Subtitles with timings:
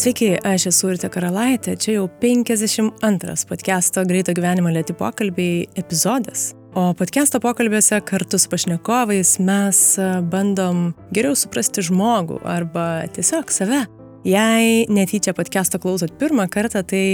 [0.00, 6.54] Sveiki, aš esu Urte Karalaitė, čia jau 52 podcast'o Greito gyvenimo lėti pokalbiai epizodas.
[6.72, 9.80] O podcast'o pokalbėse kartu su pašnekovais mes
[10.32, 13.82] bandom geriau suprasti žmogų arba tiesiog save.
[14.24, 17.04] Jei netyčia podcast'o klausot pirmą kartą, tai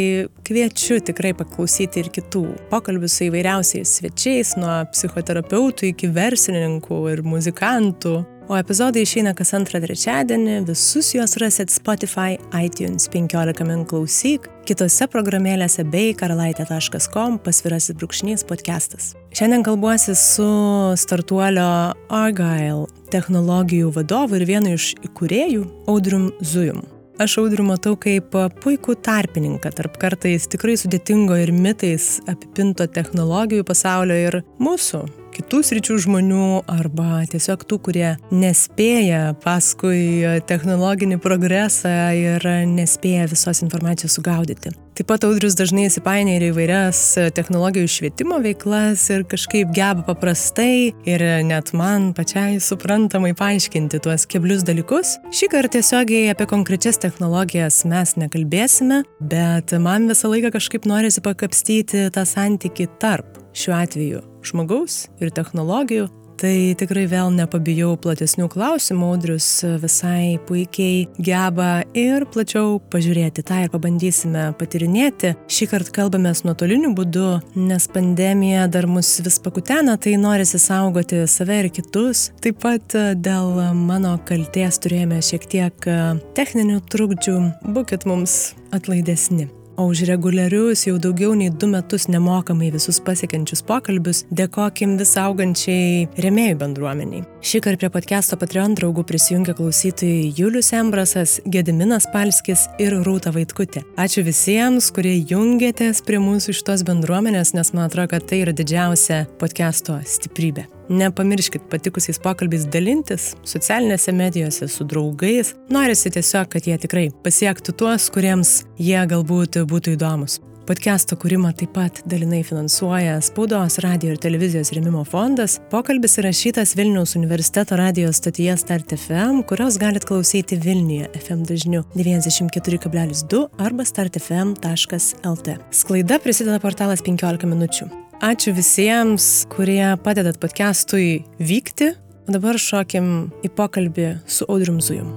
[0.47, 8.15] kviečiu tikrai paklausyti ir kitų pokalbių su įvairiausiais svečiais, nuo psichoterapeutų iki verslininkų ir muzikantų,
[8.47, 15.09] O epizodai išeina kas antrą trečiadienį, visus juos rasit Spotify, iTunes 15 min klausyk, kitose
[15.11, 19.17] programėlėse bei karalaitė.com pasvirasis brūkšnys podcastas.
[19.35, 20.47] Šiandien kalbuosi su
[20.95, 21.67] startuolio
[22.07, 26.85] Argyle technologijų vadovu ir vienu iš įkūrėjų Audrium Zujum.
[27.19, 28.31] Aš audriu matau kaip
[28.63, 35.99] puikų tarpininką tarp kartais tikrai sudėtingo ir mitais apipinto technologijų pasaulio ir mūsų kitų sričių
[36.07, 44.73] žmonių arba tiesiog tų, kurie nespėja paskui technologinį progresą ir nespėja visos informacijos sugaudyti.
[44.97, 47.01] Taip pat audrius dažnai įsipainėja ir įvairias
[47.37, 54.65] technologijų švietimo veiklas ir kažkaip geba paprastai ir net man pačiai suprantamai paaiškinti tuos keblius
[54.65, 55.19] dalykus.
[55.37, 62.07] Šį kartą tiesiogiai apie konkrečias technologijas mes nekalbėsime, bet man visą laiką kažkaip norisi pakapstyti
[62.17, 66.09] tą santyki tarp šiuo atveju žmogaus ir technologijų.
[66.37, 69.47] Tai tikrai vėl nepabijau platesnių klausimų, audrius
[69.81, 75.33] visai puikiai geba ir plačiau pažiūrėti tą ir pabandysime patirinėti.
[75.49, 77.27] Šį kartą kalbame nuotoliniu būdu,
[77.57, 82.29] nes pandemija dar mus vis pakutena, tai norisi saugoti save ir kitus.
[82.45, 83.57] Taip pat dėl
[83.89, 85.93] mano kalties turėjome šiek tiek
[86.37, 89.49] techninių trukdžių, būkit mums atlaidesni.
[89.77, 96.07] O už reguliarius jau daugiau nei du metus nemokamai visus pasiekiančius pokalbius dėkokim vis augančiai
[96.25, 97.25] remėjų bendruomeniai.
[97.45, 103.85] Šį kartą prie podcast'o Patreon draugų prisijungia klausytojai Julius Embrasas, Gediminas Palskis ir Rūta Vaitkutė.
[104.01, 109.27] Ačiū visiems, kurie jungiatės prie mūsų šitos bendruomenės, nes man atrodo, kad tai yra didžiausia
[109.41, 110.71] podcast'o stiprybė.
[110.89, 115.55] Nepamirškit patikusiais pokalbiais dalintis socialinėse medijose su draugais.
[115.75, 120.39] Norisi tiesiog, kad jie tikrai pasiektų tuos, kuriems jie galbūt būtų įdomus.
[120.67, 125.61] Podcast'o kūrimą taip pat dalinai finansuoja Spaudos, radio ir televizijos remimo fondas.
[125.71, 133.43] Pokalbis įrašytas Vilniaus universiteto radio stotyje Start FM, kurios galit klausyti Vilniuje FM dažniu 94,2
[133.63, 135.55] arba startfm.lt.
[135.71, 137.87] Sklaida prisideda portalas 15 minučių.
[138.27, 141.93] Ačiū visiems, kurie padedat podcastui vykti.
[142.27, 145.15] O dabar šokim į pokalbį su Audrium Zujum.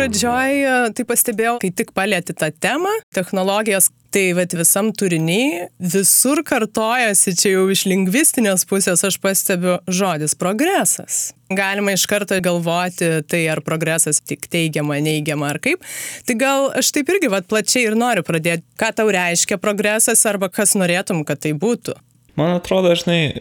[0.00, 7.34] Pradžioj tai pastebėjau, kai tik palėti tą temą, technologijas, tai vat visam turiniai visur kartojasi,
[7.38, 11.30] čia jau iš lingvistinės pusės aš pastebiu žodis progresas.
[11.52, 15.84] Galima iš karto galvoti, tai ar progresas tik teigiama, neigiama ar kaip.
[16.26, 20.50] Tai gal aš taip irgi vat plačiai ir noriu pradėti, ką tau reiškia progresas arba
[20.50, 21.98] kas norėtum, kad tai būtų.
[22.38, 23.34] Man atrodo, žinai,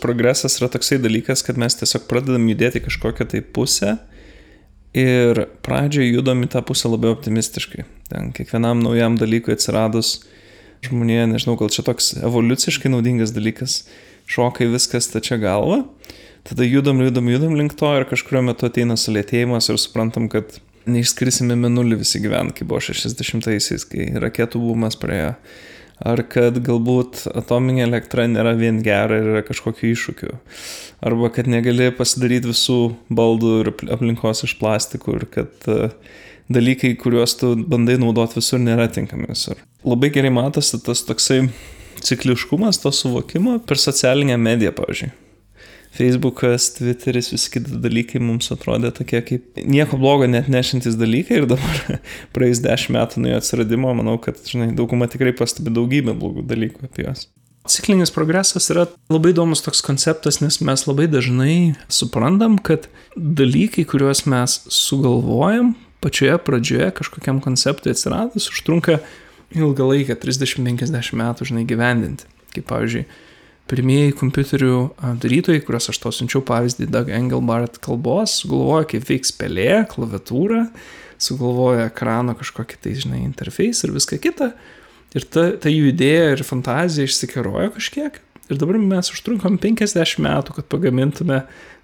[0.00, 3.98] progresas yra toksai dalykas, kad mes tiesiog pradedam judėti kažkokią tai pusę
[4.92, 7.86] Ir pradžioje judam į tą pusę labai optimistiškai.
[8.10, 10.18] Ten kiekvienam naujam dalykui atsiradus
[10.84, 13.82] žmonėje, nežinau, gal čia toks evoliuciškai naudingas dalykas,
[14.28, 15.82] šokai viskas tačia galva.
[16.44, 20.58] Tada judam, judam, judam link to ir kažkurio metu ateina sulėtėjimas ir suprantam, kad
[20.90, 25.36] neišskrisime minulį visi gyvent, kaip buvo 60-aisiais, kai raketų bumas praėjo
[26.04, 30.34] ar kad galbūt atominė elektra nėra vien gera ir yra kažkokiu iššūkiu,
[31.04, 32.80] arba kad negali pasidaryti visų
[33.12, 35.92] baldų ir aplinkos iš plastikų ir kad e,
[36.52, 39.60] dalykai, kuriuos tu bandai naudoti visur, nėra tinkami visur.
[39.86, 41.44] Labai gerai matosi tas toksai
[42.02, 45.12] cikliškumas to suvokimo per socialinę mediją, pavyzdžiui.
[45.92, 51.46] Facebookas, Twitteris, visi kiti dalykai mums atrodė tokie kaip nieko blogo net nešintis dalykai ir
[51.50, 52.00] dabar
[52.34, 56.88] praeis dešimt metų nuo jo atsiradimo, manau, kad, žinai, dauguma tikrai pastebi daugybę blogų dalykų
[56.88, 57.28] apie juos.
[57.68, 61.56] Ciklinis progresas yra labai įdomus toks konceptas, nes mes labai dažnai
[61.92, 68.98] suprantam, kad dalykai, kuriuos mes sugalvojam pačioje pradžioje kažkokiam konceptui atsiradus, užtrunka
[69.54, 72.26] ilgą laiką, 30-50 metų, žinai, gyvendinti.
[72.56, 73.04] Kaip pavyzdžiui,
[73.70, 74.76] pirmieji kompiuterių
[75.22, 80.66] darytojai, kuriuos aš tau siunčiau pavyzdį, Doug Engelbart kalbos, sugalvojo, kaip veiks pelė, klaviatūra,
[81.22, 84.52] sugalvojo ekrano kažkokį tai, žinai, interfejs ir viską kitą.
[85.12, 88.16] Ir ta, ta jų idėja ir fantazija išsikerojo kažkiek.
[88.50, 91.42] Ir dabar mes užtrunkom 50 metų, kad pagamintume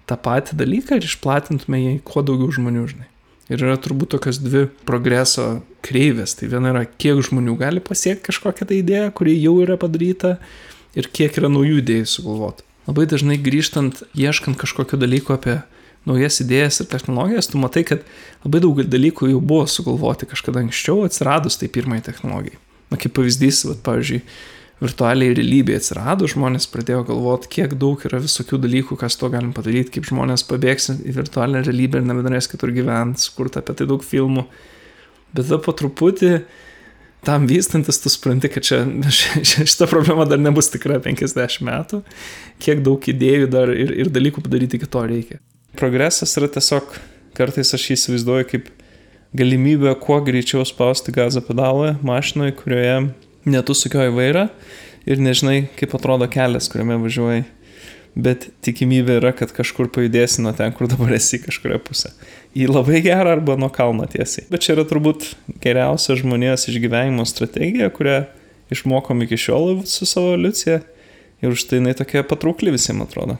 [0.09, 3.09] tą patį dalyką ir išplatintume jį kuo daugiau žmonių, žinai.
[3.49, 6.35] Ir yra turbūt tokios dvi progreso kreivės.
[6.37, 10.35] Tai viena yra, kiek žmonių gali pasiekti kažkokią tą idėją, kuri jau yra padaryta,
[10.97, 12.65] ir kiek yra naujų idėjų sugalvota.
[12.89, 15.59] Labai dažnai grįžtant, ieškant kažkokio dalyko apie
[16.09, 18.05] naujas idėjas ir technologijas, tu matai, kad
[18.45, 22.57] labai daug dalykų jau buvo sugalvoti kažkada anksčiau atsiradus tai pirmai technologijai.
[22.89, 24.23] Na kaip pavyzdys, vat, pavyzdžiui,
[24.79, 29.91] virtualiai realybėje atsirado, žmonės pradėjo galvoti, kiek daug yra visokių dalykų, kas to galim padaryti,
[29.97, 34.47] kaip žmonės pabėgs į virtualią realybę ir nebenorės kitur gyventi, sukurta apie tai daug filmų.
[35.35, 36.31] Bet tada po truputį
[37.25, 38.83] tam vystantis tu supranti, kad čia
[39.65, 42.01] šita problema dar nebus tikra 50 metų,
[42.63, 45.39] kiek daug idėjų dar ir, ir dalykų padaryti iki to reikia.
[45.79, 46.95] Progresas yra tiesiog,
[47.37, 48.71] kartais aš jį įsivaizduoju kaip
[49.37, 52.95] galimybę kuo greičiau spausti gazo pedalą mašinoje, kurioje
[53.45, 54.47] ne tu sukioji vairą
[55.09, 57.45] ir nežinai, kaip atrodo kelias, kuriame važiuoji,
[58.19, 62.11] bet tikimybė yra, kad kažkur pajudėsi nuo ten, kur dabar esi kažkuria pusė.
[62.59, 64.47] Į labai gerą arba nuo kalno tiesiai.
[64.51, 65.29] Bet čia yra turbūt
[65.63, 68.23] geriausia žmonijos išgyvenimo strategija, kurią
[68.73, 70.81] išmokom iki šiol su savo evoliucija
[71.39, 73.37] ir už tai jinai tokia patraukli visiems atrodo.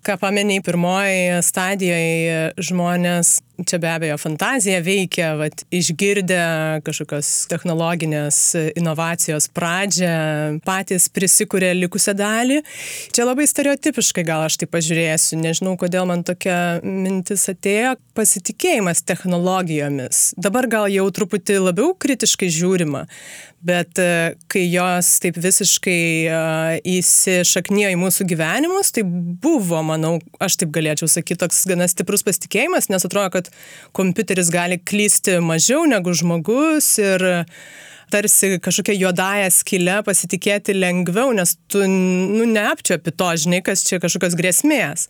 [0.00, 6.40] Ką pameniai pirmoji stadijoje žmonės čia be abejo fantazija veikia, vat, išgirdę
[6.86, 8.38] kažkokios technologinės
[8.78, 12.60] inovacijos pradžią, patys prisikūrė likusią dalį.
[13.14, 20.30] Čia labai stereotipiškai gal aš tai pažiūrėsiu, nežinau, kodėl man tokia mintis atėjo, pasitikėjimas technologijomis.
[20.40, 23.06] Dabar gal jau truputį labiau kritiškai žiūrima,
[23.66, 26.02] bet e, kai jos taip visiškai
[26.32, 32.24] uh, įsišaknijo į mūsų gyvenimus, tai buvo, manau, aš taip galėčiau sakyti, toks gana stiprus
[32.26, 33.52] pasitikėjimas, nes atrodo, kad
[33.96, 37.26] kompiuteris gali klysti mažiau negu žmogus ir
[38.10, 44.36] tarsi kažkokia juodąją skylę pasitikėti lengviau, nes tu nu, neapčiopi to, žinai, kas čia kažkokios
[44.40, 45.06] grėsmės.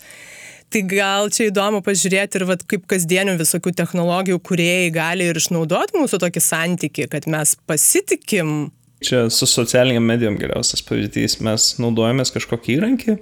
[0.70, 5.98] Tai gal čia įdomu pažiūrėti ir vat, kaip kasdienių visokių technologijų kuriejai gali ir išnaudoti
[5.98, 8.70] mūsų tokį santyki, kad mes pasitikim.
[9.02, 11.40] Čia su socialiniam medijom geriausias pavyzdys.
[11.42, 13.16] Mes naudojamės kažkokį įrankį,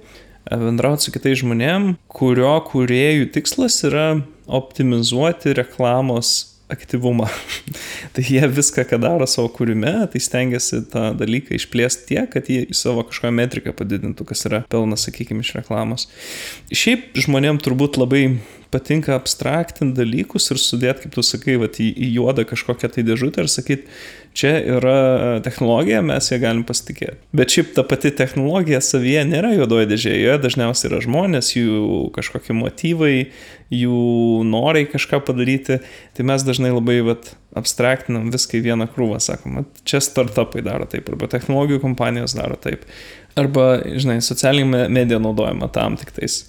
[0.51, 7.27] bendrauti su kitais žmonėm, kurio kuriejų tikslas yra optimizuoti reklamos aktyvumą.
[8.13, 12.63] tai jie viską, ką daro savo kūrime, tai stengiasi tą dalyką išplėsti tiek, kad jie
[12.69, 16.07] į savo kažkokią metriką padidintų, kas yra pelnas, sakykime, iš reklamos.
[16.69, 18.23] Šiaip žmonėm turbūt labai
[18.69, 23.43] patinka abstraktinti dalykus ir sudėti, kaip tu sakai, vat, į, į juodą kažkokią tai dėžutę
[23.43, 23.89] ir sakyti,
[24.39, 27.17] čia yra technologija, mes ją galim pasitikėti.
[27.35, 32.55] Bet šiaip ta pati technologija savyje nėra juodoje dėžėje, joje dažniausiai yra žmonės, jų kažkokie
[32.57, 33.13] motyvai,
[33.73, 34.03] jų
[34.47, 35.79] norai kažką padaryti,
[36.17, 41.09] tai mes dažnai labai vat, abstraktinam viską į vieną krūvą, sakom, čia startupai daro taip,
[41.11, 42.87] arba technologijų kompanijos daro taip,
[43.39, 46.45] arba, žinai, socialinė medija naudojama tam tik tais.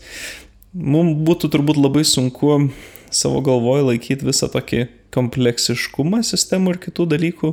[0.71, 2.71] Mums būtų turbūt labai sunku
[3.11, 7.53] savo galvoje laikyti visą tokį kompleksiškumą sistemų ir kitų dalykų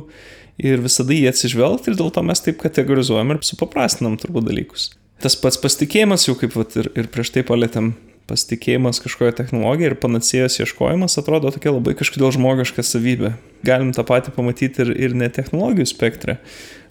[0.62, 4.92] ir visada jį atsižvelgti ir dėl to mes taip kategorizuojam ir supaprastinam turbūt dalykus.
[5.22, 7.92] Tas pats pasitikėjimas, jau kaip vat, ir, ir prieš tai palėtėm,
[8.30, 13.32] pasitikėjimas kažkoje technologijoje ir panacėjos ieškojimas atrodo tokia labai kažkodėl žmogiška savybė.
[13.66, 16.38] Galim tą patį pamatyti ir, ir ne technologijų spektre.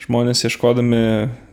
[0.03, 0.99] Žmonės ieškodami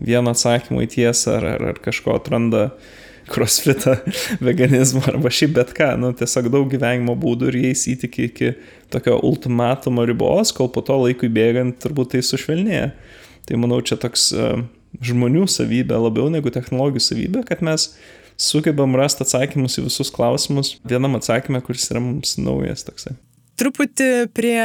[0.03, 2.93] vieną atsakymą į tiesą ar, ar, ar kažko atranda uh,
[3.31, 3.97] crossfitą,
[4.47, 8.53] veganizmą arba šiaip bet ką, nu, tiesiog daug gyvenimo būdų ir jais įtiki iki
[8.93, 12.93] tokio ultimatumo ribos, kol po to laikui bėgant turbūt tai sušvelnėja.
[13.45, 14.63] Tai manau, čia toks uh,
[15.05, 17.91] žmonių savybė labiau negu technologijų savybė, kad mes
[18.41, 23.17] sugebam rasti atsakymus į visus klausimus vienam atsakymė, kuris yra mums naujas toksai
[23.61, 24.59] truputį prie,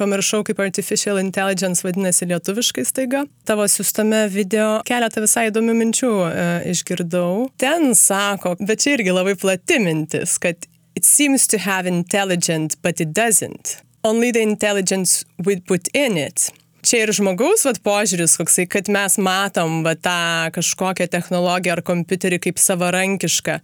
[0.00, 3.24] pamiršau, kaip artificial intelligence vadinasi lietuviškai staiga.
[3.48, 7.48] Tavo siūstame video keletą visai įdomių minčių e, išgirdau.
[7.62, 13.00] Ten sako, bet čia irgi labai plati mintis, kad it seems to have intelligent, but
[13.00, 13.80] it doesn't.
[14.04, 16.52] Only the intelligence we put in it
[16.86, 22.38] čia ir žmogaus vat požiūris koksai, kad mes matom va, tą kažkokią technologiją ar kompiuterį
[22.46, 23.56] kaip savarankišką,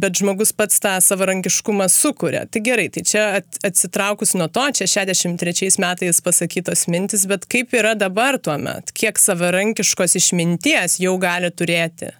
[0.00, 2.44] bet žmogus pats tą savarankiškumą sukuria.
[2.50, 3.24] Tai gerai, tai čia
[3.66, 9.20] atsitraukus nuo to, čia 63 metais pasakytos mintis, bet kaip yra dabar tuo met, kiek
[9.22, 12.12] savarankiškos išminties jau gali turėti?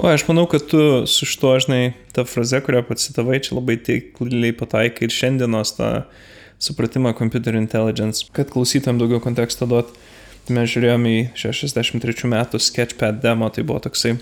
[0.00, 4.54] O aš manau, kad tu su šituo, žinai, ta fraze, kurią pacitavai, čia labai taikliai
[4.56, 6.20] pataikai ir šiandienos tą ta
[6.60, 8.26] supratimą computer intelligence.
[8.36, 9.92] Kad klausytam daugiau konteksto duot,
[10.46, 14.18] tai mes žiūrėjome į 63 metų Sketchpad demo, tai buvo toksai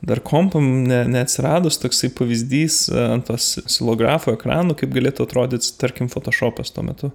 [0.00, 6.10] dar kompam ne, neatsiradus toksai pavyzdys e, ant tos silografo ekranų, kaip galėtų atrodyti, tarkim,
[6.12, 7.10] Photoshopas tuo metu.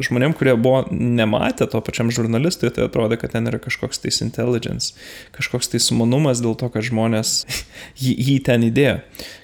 [0.00, 4.94] Žmonėm, kurie buvo nematę to pačiam žurnalistui, tai atrodė, kad ten yra kažkoks tais intelligence,
[5.36, 7.42] kažkoks tai sumanumas dėl to, kad žmonės
[8.02, 9.00] jį, jį ten įdėjo.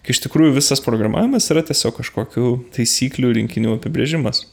[0.07, 4.47] Kai iš tikrųjų visas programavimas yra tiesiog kažkokių taisyklių rinkinių apibrėžimas.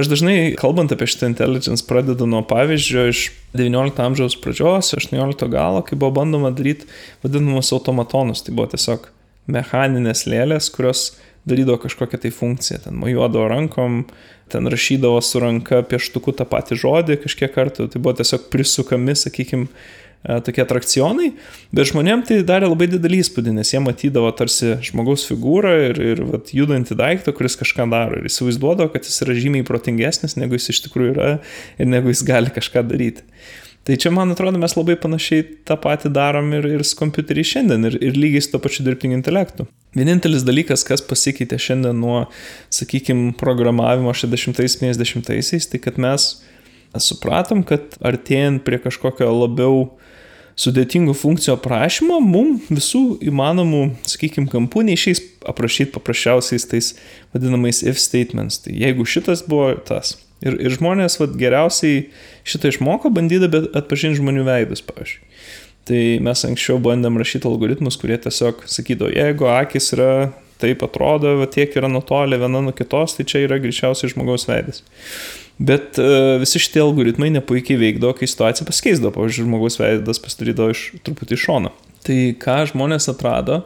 [0.00, 3.24] Aš dažnai, kalbant apie šitą intelligence, pradedu nuo pavyzdžio iš
[3.56, 6.88] XIX amžiaus pradžios, XVIII galo, kai buvo bandoma daryti
[7.24, 8.44] vadinamus automatonus.
[8.46, 9.10] Tai buvo tiesiog
[9.50, 11.10] mechaninės lėlės, kurios
[11.48, 12.82] darydavo kažkokią tai funkciją.
[12.86, 14.04] Ten mojuodavo rankom,
[14.52, 19.70] ten rašydavo su ranka pieštuku tą patį žodį kažkiek kartų, tai buvo tiesiog prisukami, sakykime,
[20.20, 21.30] tokie atrakcionai,
[21.72, 26.20] bet žmonėm tai darė labai didelį įspūdį, nes jie matydavo tarsi žmogaus figūrą ir, ir
[26.28, 30.74] vat, judantį daiktą, kuris kažką daro ir įsivaizduodavo, kad jis yra žymiai protingesnis, negu jis
[30.74, 31.30] iš tikrųjų yra
[31.80, 33.24] ir negu jis gali kažką daryti.
[33.88, 37.88] Tai čia, man atrodo, mes labai panašiai tą patį darom ir, ir su kompiuteriai šiandien,
[37.88, 39.64] ir, ir lygiai su to pačiu dirbtiniu intelektu.
[39.96, 42.26] Vienintelis dalykas, kas pasikeitė šiandien nuo,
[42.76, 46.28] sakykime, programavimo 60-70-aisiais, tai kad mes
[47.00, 49.86] supratom, kad artėjant prie kažkokio labiau
[50.60, 56.94] sudėtingų funkcijų aprašymo, mums visų įmanomų, sakykime, kampų neišeis aprašyti paprasčiausiais tais
[57.32, 58.60] vadinamais if statements.
[58.66, 62.06] Tai jeigu šitas buvo tas, Ir, ir žmonės vat, geriausiai
[62.48, 65.26] šitą išmoko, bandydami atpažinti žmonių veidus, pavyzdžiui.
[65.90, 70.12] Tai mes anksčiau bandėm rašyti algoritmus, kurie tiesiog sakydavo, jeigu akis yra
[70.60, 74.82] taip atrodo, va, tiek yra nutolę viena nuo kitos, tai čia yra greičiausiai žmogaus veidas.
[75.60, 80.84] Bet uh, visi šitie algoritmai nepuikiai veikdavo, kai situacija pasikeisdavo, pavyzdžiui, žmogaus veidas pasidarydavo iš
[81.04, 81.72] truputį iš šono.
[82.06, 83.62] Tai ką žmonės atrado,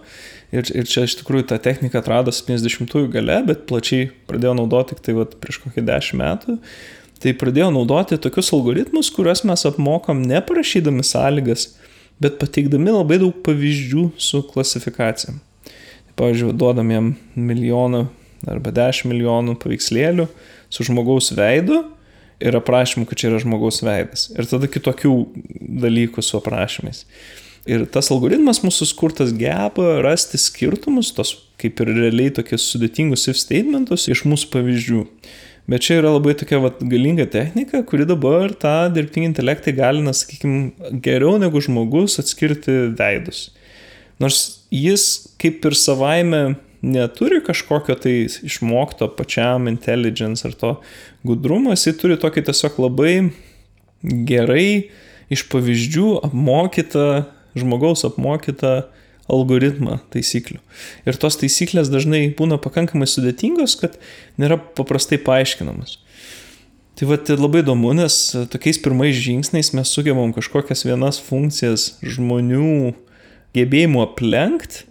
[0.54, 5.02] Ir, ir čia iš tikrųjų tą techniką atrado 70-ųjų gale, bet plačiai pradėjo naudoti tik
[5.02, 6.58] tai vat, prieš kokį 10 metų.
[7.24, 11.72] Tai pradėjo naudoti tokius algoritmus, kuriuos mes apmokam neparašydami sąlygas,
[12.22, 15.34] bet pateikdami labai daug pavyzdžių su klasifikacija.
[15.64, 18.04] Tai, pavyzdžiui, duodam jam milijoną
[18.50, 20.28] arba 10 milijonų paveikslėlių
[20.70, 21.80] su žmogaus veidu
[22.44, 24.28] ir aprašymu, kad čia yra žmogaus veidas.
[24.34, 25.14] Ir tada kitokių
[25.84, 27.04] dalykų su aprašymais.
[27.64, 33.38] Ir tas algoritmas mūsų skurtas geba rasti skirtumus, tos kaip ir realiai tokius sudėtingus if
[33.40, 35.04] statementus iš mūsų pavyzdžių.
[35.72, 40.90] Bet čia yra labai tokia vat, galinga technika, kuri dabar tą dirbtinį intelektą įgalina, sakykime,
[41.04, 43.46] geriau negu žmogus atskirti veidus.
[44.20, 45.06] Nors jis
[45.40, 46.42] kaip ir savaime
[46.84, 50.74] neturi kažkokio tai išmokto pačiam intelligence ar to
[51.24, 53.14] gudrumo, jisai turi tokį tiesiog labai
[54.28, 54.90] gerai
[55.32, 57.08] iš pavyzdžių apmokytą
[57.58, 58.84] žmogaus apmokytą
[59.30, 60.60] algoritmą taisyklių.
[61.08, 63.96] Ir tos taisyklės dažnai būna pakankamai sudėtingos, kad
[64.40, 65.98] nėra paprastai paaiškinamas.
[66.94, 68.16] Tai va, tai labai įdomu, nes
[68.52, 72.92] tokiais pirmais žingsniais mes sugebam kažkokias vienas funkcijas žmonių
[73.56, 74.84] gebėjimų aplenkti,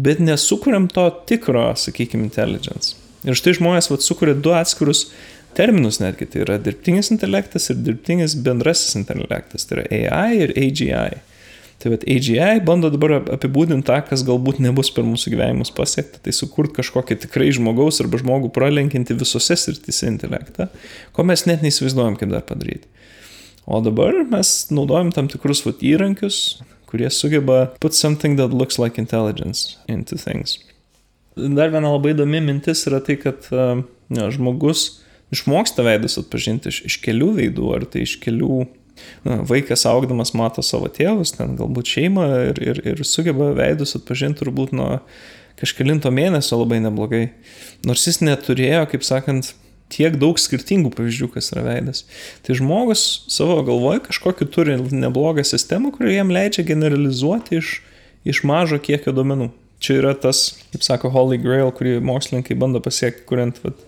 [0.00, 2.94] bet nesukuriam to tikro, sakykime, intelligence.
[3.28, 5.10] Ir štai žmonės vat, sukuria du atskirus
[5.56, 11.20] terminus netgi, tai yra dirbtinis intelektas ir dirbtinis bendrasis intelektas, tai yra AI ir AGI.
[11.80, 16.34] Tai vad AGI bando dabar apibūdinti tą, kas galbūt nebus per mūsų gyvenimus pasiekta, tai
[16.36, 20.68] sukurti kažkokį tikrai žmogaus arba žmogų pralenkinti visose srityse intelektą,
[21.16, 22.84] ko mes net neįsivaizduojam, kaip dar padaryti.
[23.64, 26.60] O dabar mes naudojam tam tikrus vat, įrankius,
[26.90, 30.58] kurie sugeba put something that looks like intelligence into things.
[31.36, 35.00] Dar viena labai įdomi mintis yra tai, kad ne, žmogus
[35.32, 38.66] išmoksta veidus atpažinti iš, iš kelių veidų, ar tai iš kelių
[39.26, 44.42] na, vaikas augdamas mato savo tėvus, ten galbūt šeimą ir, ir, ir sugeba veidus atpažinti
[44.44, 45.00] turbūt nuo
[45.60, 47.24] kažkelinto mėnesio labai neblogai.
[47.86, 49.52] Nors jis neturėjo, kaip sakant,
[49.90, 52.04] tiek daug skirtingų pavyzdžių, kas yra veidas.
[52.46, 57.80] Tai žmogus savo galvoje kažkokį turi neblogą sistemą, kuri jam leidžia generalizuoti iš,
[58.28, 59.50] iš mažo kiekio duomenų.
[59.80, 63.78] Čia yra tas, kaip sako, Holy Grail, kurį mokslininkai bando pasiekti, kuriant vat,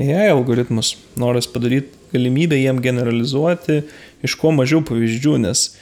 [0.00, 0.94] AI algoritmus.
[1.20, 3.82] Noras padaryti galimybę jiem generalizuoti
[4.24, 5.72] iš kuo mažiau pavyzdžių, nes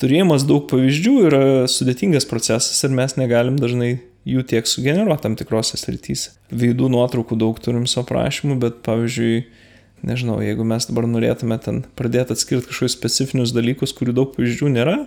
[0.00, 3.96] turėjimas daug pavyzdžių yra sudėtingas procesas ir mes negalim dažnai
[4.28, 6.36] jų tiek sugeneruoti tam tikrose srityse.
[6.54, 9.44] Veidų nuotraukų daug turim su aprašymu, bet pavyzdžiui,
[10.06, 14.98] nežinau, jeigu mes dabar norėtume ten pradėti atskirti kažkokius specifinius dalykus, kurių daug pavyzdžių nėra,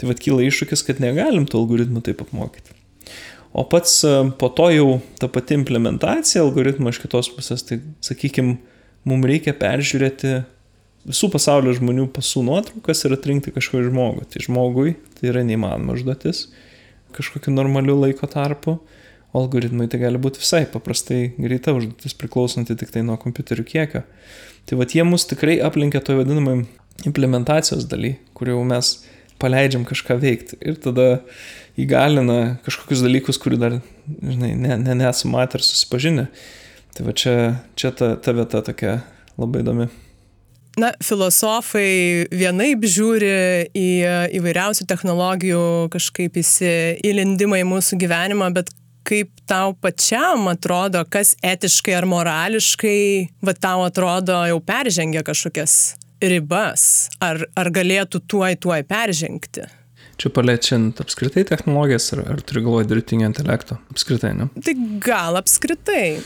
[0.00, 2.76] tai vad kyla iššūkis, kad negalim tų algoritmų taip apmokyti.
[3.56, 4.88] O pats e, po to jau
[5.20, 8.58] ta pati implementacija algoritmo iš kitos pusės, tai sakykime,
[9.08, 10.42] mums reikia peržiūrėti
[11.08, 14.28] visų pasaulio žmonių pasų nuotraukas ir atrinkti kažkokį žmogų.
[14.28, 16.46] Tai žmogui tai yra neįmanoma užduotis
[17.16, 18.78] kažkokiu normaliu laiko tarpu,
[19.32, 24.02] o algoritmai tai gali būti visai paprastai greita užduotis priklausanti tik tai nuo kompiuterių kiekio.
[24.68, 26.62] Tai va jie mus tikrai aplinkia to vadinamai
[27.08, 28.92] implementacijos daly, kur jau mes
[29.38, 31.20] paleidžiam kažką veikti ir tada
[31.78, 36.26] įgalina kažkokius dalykus, kurių dar, žinai, ne, ne, nesam matę ar susipažinę.
[36.96, 37.36] Tai va čia,
[37.78, 38.98] čia ta, ta vieta tokia
[39.38, 39.86] labai įdomi.
[40.78, 43.30] Na, filosofai vienaip žiūri
[43.74, 43.86] į
[44.38, 48.70] įvairiausių technologijų kažkaip įsilindimą į mūsų gyvenimą, bet
[49.08, 53.00] kaip tau pačiam atrodo, kas etiškai ar morališkai,
[53.42, 59.66] va tau atrodo, jau peržengia kažkokias ribas, ar, ar galėtų tuoj tuoj peržengti?
[60.18, 63.78] Čia paliečiant apskritai technologijas, ar, ar turi galvoje dirbtinio intelekto?
[63.94, 64.48] Apskritai, ne?
[64.62, 66.18] Tai gal apskritai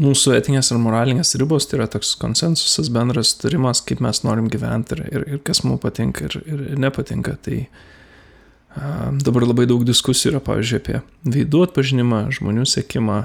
[0.00, 4.96] mūsų etinės ir moralinės ribos tai yra toks konsensusas, bendras turimas, kaip mes norim gyventi
[4.96, 7.36] ir, ir, ir kas mums patinka ir, ir, ir nepatinka.
[7.44, 11.02] Tai a, dabar labai daug diskusijų yra, pavyzdžiui, apie
[11.36, 13.20] veidų atpažinimą, žmonių sėkimą,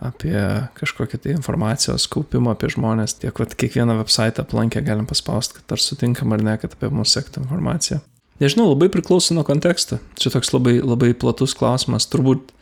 [0.00, 0.36] apie
[0.80, 3.18] kažkokią tai informacijos kaupimą apie žmonės.
[3.20, 7.12] Tiek, kad kiekvieną website aplankę galim paspausti, kad ar sutinkam ar ne, kad apie mus
[7.16, 8.00] sektų informacija.
[8.40, 9.98] Nežinau, labai priklauso nuo konteksto.
[10.16, 12.08] Čia toks labai, labai platus klausimas.
[12.08, 12.54] Turbūt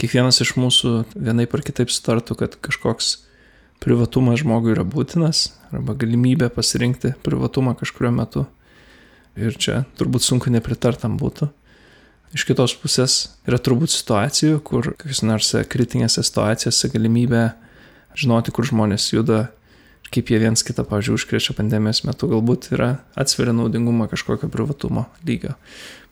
[0.00, 3.16] kiekvienas iš mūsų vienaip ar kitaip sutartų, kad kažkoks
[3.84, 8.46] privatumas žmogui yra būtinas arba galimybė pasirinkti privatumą kažkurio metu.
[9.34, 11.50] Ir čia turbūt sunku nepritartam būtų.
[12.34, 17.44] Iš kitos pusės yra turbūt situacijų, kur kokios nors kritinėse situacijose galimybė
[18.18, 22.90] žinoti, kur žmonės juda ir kaip jie viens kitą, pavyzdžiui, užkrečia pandemijos metu, galbūt yra
[23.18, 25.56] atsveria naudingumą kažkokio privatumo lygio.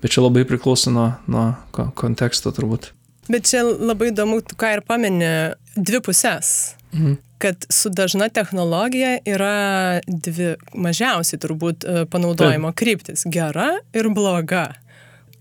[0.02, 1.52] Bet čia labai priklauso nuo, nuo
[1.98, 2.90] konteksto turbūt.
[3.30, 5.28] Bet čia labai įdomu, tu ką ir pameni,
[5.76, 6.74] dvi pusės.
[6.92, 7.20] Mhm.
[7.42, 12.78] Kad su dažna technologija yra dvi mažiausiai turbūt e, panaudojimo Taip.
[12.78, 14.68] kryptis- gera ir bloga.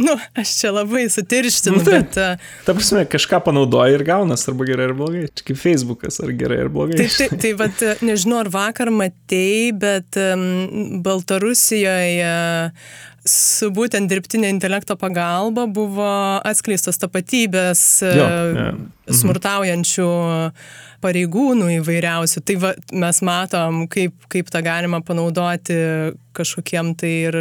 [0.02, 2.18] Nu, aš čia labai sutirštinu, nu, bet...
[2.18, 5.28] Uh, ta prasme, kažką panaudoji ir gaunas, arba gerai ar blogai.
[5.30, 6.98] Čia kaip Facebookas, ar gerai ar blogai.
[6.98, 12.34] Tai, tai, tai vat, nežinau, ar vakar matei, bet um, Baltarusijoje
[13.28, 16.08] su būtent dirbtinio intelekto pagalba buvo
[16.48, 18.30] atskleistos tapatybės jo, jo.
[18.56, 18.88] Mhm.
[19.22, 20.08] smurtaujančių
[21.02, 22.44] pareigūnų įvairiausių.
[22.46, 22.72] Tai va,
[23.04, 25.78] mes matom, kaip, kaip tą galima panaudoti
[26.38, 27.38] kažkokiem tai ir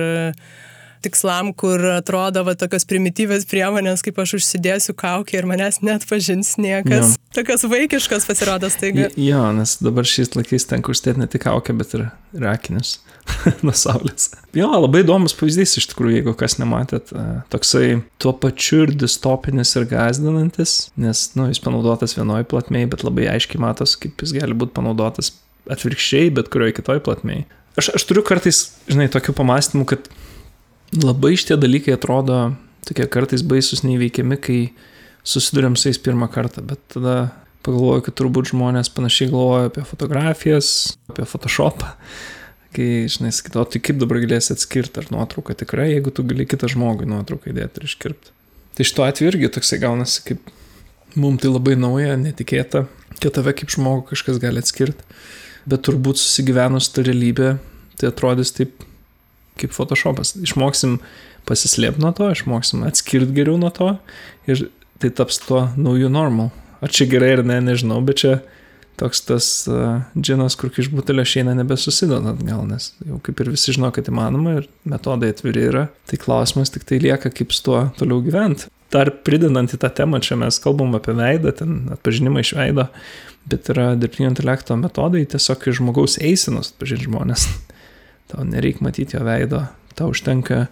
[1.05, 6.57] tikslam, kur atrodo va, tokios primityvės priemonės, kaip aš užsidėsiu kaukę ir manęs net pažins
[6.61, 7.15] niekas.
[7.15, 7.21] Jo.
[7.41, 9.09] Tokios vaikiškos pasirodo staiga.
[9.21, 12.09] Jo, nes dabar šiais laikais tenka užsidėti ne tik kaukę, bet ir
[12.43, 12.99] rakinius
[13.67, 14.31] nuo saulės.
[14.57, 17.13] Jo, labai įdomus pavyzdys iš tikrųjų, jeigu kas nematėt.
[17.15, 23.07] E, toksai tuo pačiu ir distopinis ir gazdinantis, nes, nu, jis panaudotas vienoje platmėje, bet
[23.07, 25.35] labai aiškiai matos, kaip jis gali būti panaudotas
[25.71, 27.47] atvirkščiai, bet kurioje kitoje platmėje.
[27.79, 30.11] Aš, aš turiu kartais, žinai, tokių pamastymų, kad
[30.97, 32.41] labai šitie dalykai atrodo
[32.89, 34.61] tokie kartais baisus neįveikiami, kai
[35.27, 37.31] susidurėm su jais pirmą kartą, bet tada
[37.67, 40.71] pagalvoju, kad turbūt žmonės panašiai galvoja apie fotografijas,
[41.13, 41.93] apie Photoshopą,
[42.75, 46.47] kai, žinai, sakyt, o tai kaip dabar galėsi atskirti, ar nuotrauką tikrai, jeigu tu gali
[46.49, 48.35] kitą žmogui nuotrauką įdėti ir iškirpti.
[48.79, 50.53] Tai šituo atveju irgi toksai gaunasi, kaip
[51.21, 52.87] mums tai labai nauja, netikėta,
[53.19, 55.05] kad tave kaip žmogų kažkas gali atskirti,
[55.69, 57.59] bet turbūt susigyvenus tą realybę,
[58.01, 58.87] tai atrodys taip
[59.61, 60.35] kaip Photoshopas.
[60.41, 60.99] Išmoksim
[61.49, 63.95] pasislėpti nuo to, išmoksim atskirti geriau nuo to
[64.51, 64.69] ir
[65.01, 66.51] tai taps tuo naujų normal.
[66.81, 68.39] Ar čia gerai ar ne, nežinau, bet čia
[69.01, 73.73] toks tas uh, džinas, kur iš butelio šeina nebesusidedant gal, nes jau kaip ir visi
[73.77, 75.87] žino, kad įmanoma ir metodai atviri yra.
[76.11, 78.69] Tai klausimas tik tai lieka, kaip su tuo toliau gyventi.
[78.93, 82.89] Dar pridedant į tą temą, čia mes kalbam apie veidą, ten atpažinimą iš veido,
[83.49, 87.47] bet yra dirbtinio intelekto metodai, tiesiog iš žmogaus eisenos atpažinti žmonės.
[88.31, 89.65] Tau nereikia matyti jo veido,
[89.99, 90.67] tau užtenka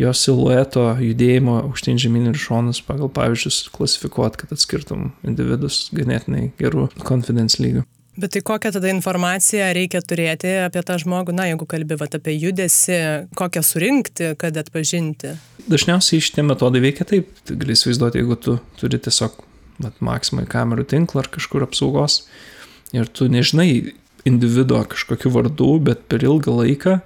[0.00, 6.90] jo silueto, judėjimo aukštyn žemyn ir šonus pagal pavyzdžius klasifikuoti, kad atskirtum individus ganėtinai gerų
[7.06, 7.86] confidence lygių.
[8.16, 12.96] Bet tai kokią tada informaciją reikia turėti apie tą žmogų, na, jeigu kalbėt apie judesi,
[13.36, 15.34] kokią surinkti, kad atpažinti?
[15.68, 17.28] Dažniausiai šitie metodai veikia taip.
[17.44, 19.36] Tai gali įsivaizduoti, jeigu tu turi tiesiog
[19.84, 22.22] vat, maksimai kamerų tinklą ar kažkur apsaugos
[22.96, 23.92] ir tu nežinai,
[24.26, 26.98] individo kažkokiu vardu, bet per ilgą laiką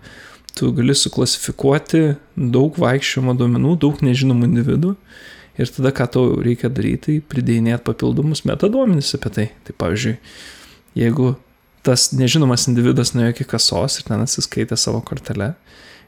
[0.57, 4.95] tu gali suklasifikuoti daug vaikščiojimo duomenų, daug nežinomų individų.
[5.61, 9.47] Ir tada, ką tau reikia daryti, tai pridėjinėti papildomus metaduomenys apie tai.
[9.67, 10.15] Tai pavyzdžiui,
[10.99, 11.35] jeigu
[11.87, 15.55] tas nežinomas individas nuėjo iki kasos ir ten atsiskaitė savo kortelę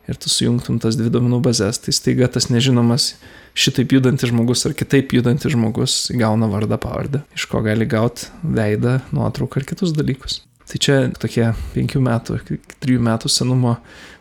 [0.08, 3.12] ir tu sujungtum tas dvi duomenų bazės, tai staiga tas nežinomas
[3.54, 8.98] šitaip judantis žmogus ar kitaip judantis žmogus gauna vardą pavardę, iš ko gali gauti veidą,
[9.14, 10.40] nuotrauką ir kitus dalykus.
[10.70, 12.38] Tai čia tokie penkių metų,
[12.82, 13.76] trijų metų senumo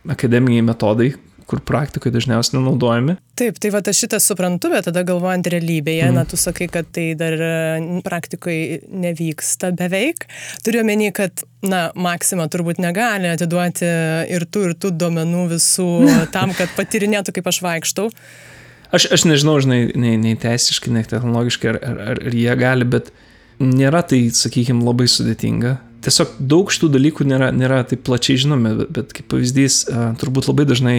[0.10, 1.12] akademiniai metodai,
[1.52, 3.18] kur praktikoje dažniausiai nenaudojami.
[3.40, 6.16] Taip, tai va aš šitą suprantu, bet tada galvojant realybėje, mm.
[6.16, 7.50] na, tu sakai, kad tai dar e,
[8.06, 10.28] praktikoje nevyksta beveik.
[10.66, 13.90] Turiu menį, kad, na, Maksima turbūt negali atiduoti
[14.32, 15.90] ir tų, ir tų duomenų visų
[16.36, 18.08] tam, kad patirinėtų, kaip aš vaikštau.
[18.96, 23.12] Aš, aš nežinau, žinai, nei, nei teisiškai, nei technologiškai, ar, ar, ar jie gali, bet
[23.60, 28.94] nėra tai, sakykime, labai sudėtinga tiesiog daug šitų dalykų nėra, nėra taip plačiai žinomi, bet,
[28.96, 29.84] bet kaip pavyzdys,
[30.22, 30.96] turbūt labai dažnai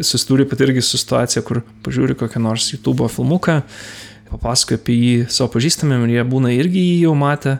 [0.00, 3.60] susidūrė pat irgi su situacija, kur pažiūri kokią nors YouTube filmuką,
[4.30, 7.58] papasakoja apie jį savo pažįstamėm ir jie būna irgi jį jau matę.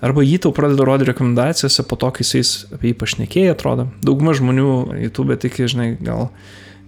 [0.00, 3.90] Arba jį tau pradeda rodyti rekomendacijose, po to, kai su jais apie jį pašnekėjai, atrodo.
[4.04, 4.70] Dauguma žmonių
[5.02, 6.30] YouTube tik, žinai, gal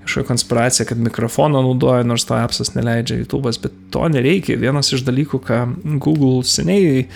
[0.05, 4.59] kažkokia konspiracija, kad mikrofoną naudoja, nors to appsas neleidžia YouTube'as, bet to nereikia.
[4.61, 5.61] Vienas iš dalykų, ką
[6.03, 7.07] Google seniai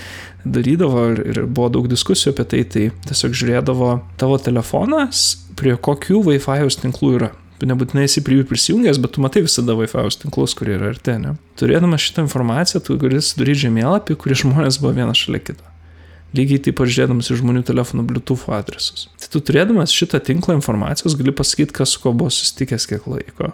[0.46, 5.26] darydavo ir, buvo daug diskusijų apie tai, tai tiesiog žiūrėdavo tavo telefonas,
[5.58, 7.32] prie kokių Wi-Fi tinklų yra.
[7.56, 11.38] Nebūtinai esi prie jų prisijungęs, bet tu matai visada Wi-Fi tinklus, kurie yra arti, ne?
[11.56, 15.75] Turėdamas šitą informaciją, tu gali sudaryti žemėlapį, kurie žmonės buvo vienas šalia kito.
[16.36, 19.06] Lygiai taip pat žiūrėdamas į žmonių telefonų Bluetooth adresus.
[19.22, 23.52] Tai tu turėdamas šitą tinklą informacijos gali pasakyti, kas su kuo buvo susitikęs kiek laiko,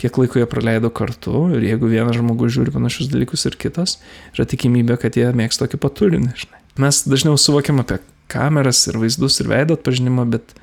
[0.00, 3.98] kiek laiko jie praleido kartu ir jeigu vienas žmogus žiūri panašius dalykus ir kitas,
[4.34, 6.34] yra tikimybė, kad jie mėgsta tokį paturinį.
[6.80, 10.54] Mes dažniau suvokiam apie kameras ir vaizdus ir veido atpažinimą, bet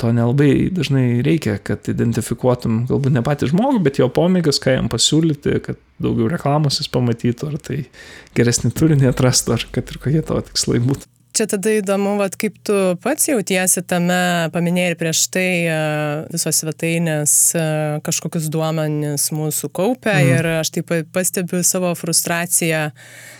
[0.00, 4.90] to nelabai dažnai reikia, kad identifikuotum galbūt ne patį žmogų, bet jo pomėgius, ką jam
[4.92, 7.80] pasiūlyti, kad daugiau reklamos jis pamatytų, ar tai
[8.38, 11.08] geresnį turinį atrastų, ar kad ir kokie tavo tikslai būtų.
[11.32, 15.76] Čia tada įdomu, vat, kaip tu pats jautiesi tame, paminėjai ir prieš tai e,
[16.28, 17.62] visos svetainės e,
[18.04, 20.28] kažkokius duomenis mūsų kaupia mm.
[20.28, 22.84] ir aš taip pastebiu savo frustraciją,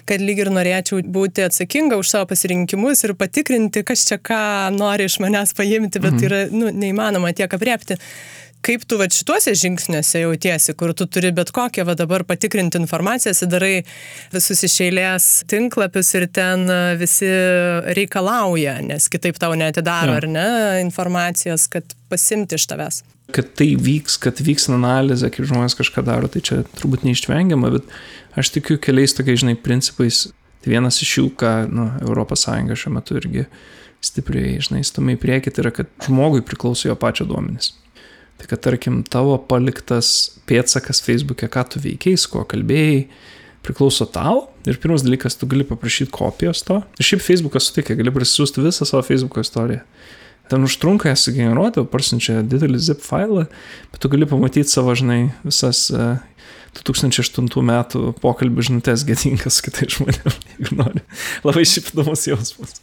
[0.09, 5.11] kad lyg ir norėčiau būti atsakinga už savo pasirinkimus ir patikrinti, kas čia ką nori
[5.11, 6.24] iš manęs paimti, bet mm.
[6.31, 8.00] yra nu, neįmanoma tiek apriepti
[8.64, 13.35] kaip tu va šituose žingsniuose jautiesi, kur tu turi bet kokią va dabar patikrinti informaciją,
[13.37, 13.83] sidarai
[14.33, 17.31] visus iš eilės tinklapius ir ten e, visi
[17.98, 20.22] reikalauja, nes kitaip tau netidaro, ja.
[20.22, 20.46] ar ne,
[20.85, 23.03] informacijos, kad pasimti iš tavęs.
[23.33, 27.92] Kad tai vyks, kad vyks analizė, kaip žmonės kažką daro, tai čia turbūt neištvengiama, bet
[28.38, 30.29] aš tikiu keliais tokiais, žinai, principais.
[30.62, 32.44] Tai vienas iš jų, ką nu, ES
[32.79, 33.48] šiuo metu irgi
[34.03, 37.72] stipriai, žinai, stumia į priekį, tai yra, kad žmogui priklauso jo pačio duomenys.
[38.42, 43.05] Tai kad tarkim tavo paliktas pėtsakas Facebook'e, ką tu veikiai, su kuo kalbėjai,
[43.62, 44.48] priklauso tau.
[44.66, 46.81] Ir pirmas dalykas, tu gali paprašyti kopijos to.
[46.98, 49.85] Ir šiaip Facebookas suteikia, gali prisiųsti visą savo Facebook'o istoriją.
[50.50, 53.46] Ten užtrunka ją sugeneruoti, parsinčia didelį zip failą,
[53.94, 59.87] bet tu gali pamatyti savo, žinai, visas uh, e, 2008 metų pokalbių žinutės gėdingas kitai
[59.94, 61.05] žmonėms, jeigu nori.
[61.46, 62.74] Labai šiaip įdomus jausmas.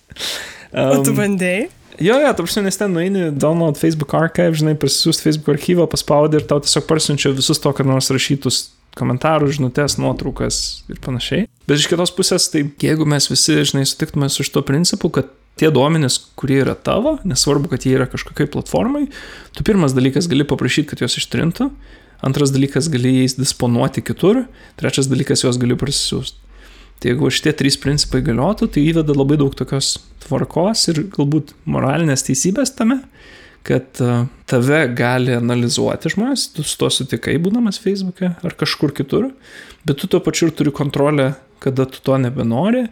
[0.72, 1.68] Um, o tu bandėjai?
[2.00, 6.40] Jo, jo, tu prasme, nes ten nueini, download Facebook archive, žinai, pasisiūst Facebook archyvą, paspaudai
[6.40, 11.50] ir tau tiesiog parsiunčia visus to, kad nors rašytus komentarų, žinutės, nuotraukas ir panašiai.
[11.68, 15.28] Bet iš kitos pusės, tai jeigu mes visi, žinai, sutiktume su šito principu, kad
[15.60, 19.10] tie duomenys, kurie yra tavo, nesvarbu, kad jie yra kažkokiai platformai,
[19.56, 21.68] tu pirmas dalykas gali paprašyti, kad juos ištrintų,
[22.26, 24.46] antras dalykas gali jais disponuoti kitur,
[24.80, 26.40] trečias dalykas juos gali prasisiųsti.
[27.00, 29.94] Tai jeigu šitie trys principai galiotų, tai įveda labai daug tokios
[30.26, 33.00] tvarkos ir galbūt moralinės teisybės tame,
[33.68, 34.16] kad e,
[34.50, 39.30] tave gali analizuoti žmonės, tu su to sutikai būdamas Facebook'e ar kažkur kitur,
[39.88, 41.34] bet tu tuo pačiu ir turi kontrolę,
[41.64, 42.88] kada tu to nebenori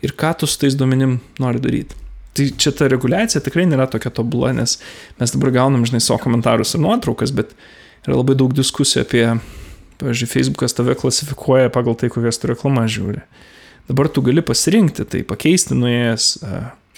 [0.00, 2.00] ir ką tu su tais duomenim nori daryti.
[2.32, 4.78] Tai čia ta reguliacija tikrai nėra tokia tobula, nes
[5.20, 7.52] mes dabar gaunam, žinai, savo komentarus ir nuotraukas, bet
[8.06, 9.24] yra labai daug diskusijų apie,
[10.00, 13.22] pavyzdžiui, Facebookas tave klasifikuoja pagal tai, kokias tu reklamas žiūri.
[13.90, 16.28] Dabar tu gali pasirinkti tai, pakeisti nuėjęs,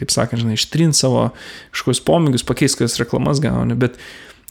[0.01, 1.31] kaip sakant, žinai, ištrinti savo
[1.73, 3.97] kažkokius pomėgius, pakeisti, kas reklamas gauni, bet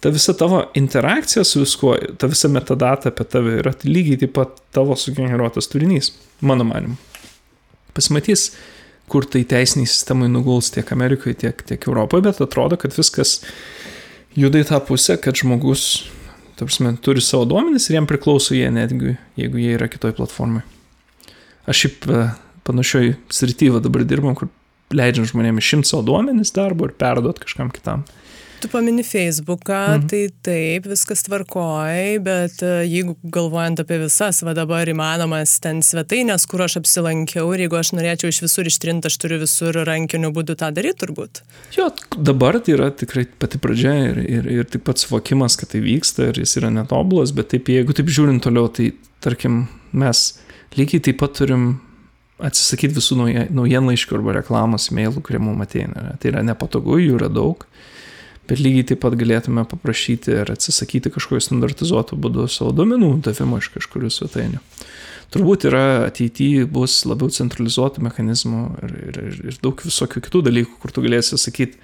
[0.01, 4.61] ta visa tavo interakcija su viskuo, ta visa metadata apie tave yra lygiai taip pat
[4.73, 6.97] tavo sugeneruotas turinys, mano manimu.
[7.93, 8.49] Pasimatys,
[9.11, 13.41] kur tai teisiniai sistemai nuguls tiek Amerikoje, tiek, tiek Europoje, bet atrodo, kad viskas
[14.37, 16.07] juda į tą pusę, kad žmogus,
[16.61, 20.61] tarsi, turi savo duomenis ir jam priklauso jie netgi, jeigu jie yra kitoj platformai.
[21.69, 22.23] Aš šiaip e,
[22.67, 24.49] panašioj srityje dabar dirbam, kur
[24.93, 28.05] leidžiam žmonėms išimti savo duomenis darbo ir perduot kažkam kitam.
[28.61, 30.07] Tu pamini Facebooką, mhm.
[30.07, 36.45] tai taip, viskas tvarkoj, bet e, jeigu galvojant apie visas, va dabar įmanomas ten svetainės,
[36.49, 40.53] kur aš apsilankiau ir jeigu aš norėčiau iš visur ištrinti, aš turiu visur rankiniu būdu
[40.61, 41.41] tą daryti turbūt.
[41.73, 45.81] Jo, dabar tai yra tikrai pati pradžia ir, ir, ir taip pat suvokimas, kad tai
[45.81, 48.91] vyksta ir jis yra netobulas, bet taip, jeigu taip žiūrint toliau, tai
[49.25, 50.27] tarkim mes
[50.77, 51.71] lygiai taip pat turim
[52.41, 53.17] atsisakyti visų
[53.53, 56.11] naujienlaiškių arba reklamos e-mailų, kurie mums ateina.
[56.21, 57.65] Tai yra nepatogu, jų yra daug,
[58.49, 63.71] bet lygiai taip pat galėtume paprašyti ir atsisakyti kažkokio standartizuoto būdu savo duomenų davimo iš
[63.75, 64.61] kažkurių svetainių.
[65.31, 70.91] Turbūt yra ateityje bus labiau centralizuotų mechanizmų ir, ir, ir daug visokių kitų dalykų, kur
[70.91, 71.79] tu galėsi sakyti,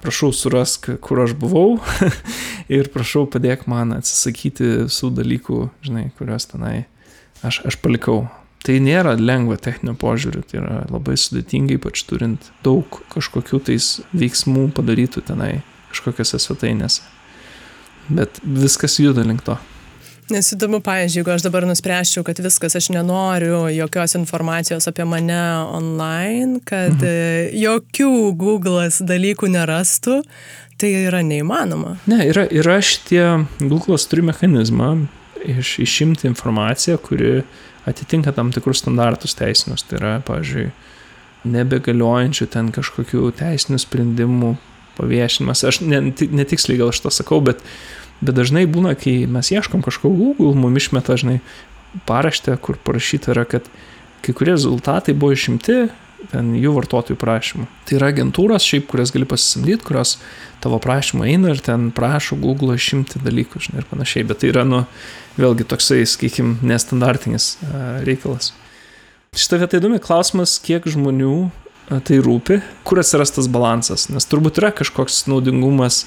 [0.00, 1.76] prašau surask, kur aš buvau
[2.78, 6.76] ir prašau padėk man atsisakyti visų dalykų, žinai, kuriuos tenai
[7.44, 8.22] aš, aš palikau.
[8.64, 14.66] Tai nėra lengva techninio požiūriu, tai yra labai sudėtinga, ypač turint daug kažkokių tais veiksmų
[14.76, 15.52] padarytų tenai
[15.90, 17.04] kažkokiose svetainėse.
[18.10, 19.58] Bet viskas juda link to.
[20.30, 25.40] Nes įdomu, pavyzdžiui, jeigu aš dabar nuspręščiau, kad viskas, aš nenoriu jokios informacijos apie mane
[25.66, 27.56] online, kad mhm.
[27.58, 30.20] jokių Google'as dalykų nerastų,
[30.80, 31.96] tai yra neįmanoma.
[32.10, 33.24] Ne, yra, yra šitie,
[33.58, 34.92] Google'as turi mechanizmą
[35.44, 37.40] iš, išimti informaciją, kuri
[37.90, 39.82] atitinka tam tikrus standartus teisinius.
[39.88, 40.70] Tai yra, pavyzdžiui,
[41.50, 44.54] nebegaliojančių ten kažkokių teisinių sprendimų
[44.98, 45.64] paviešinimas.
[45.68, 47.64] Aš netiksliai gal aš tą sakau, bet
[48.20, 51.38] Bet dažnai būna, kai mes ieškom kažko Google, mum išmeta žinai
[52.06, 53.66] paraštę, kur parašyta yra, kad
[54.20, 55.88] kai kurie rezultatai buvo išimti
[56.28, 57.64] ten jų vartotojų prašymų.
[57.88, 60.18] Tai yra agentūros šiaip, kurias gali pasisamdyti, kurios
[60.60, 64.26] tavo prašymą eina ir ten prašo Google išimti dalykus žinai, ir panašiai.
[64.28, 64.82] Bet tai yra, nu,
[65.40, 68.52] vėlgi toksai, sakykim, nestandartinis uh, reikalas.
[69.32, 71.34] Šitą vietą įdomi klausimas, kiek žmonių
[71.98, 76.04] tai rūpi, kur atsiras tas balansas, nes turbūt yra kažkoks naudingumas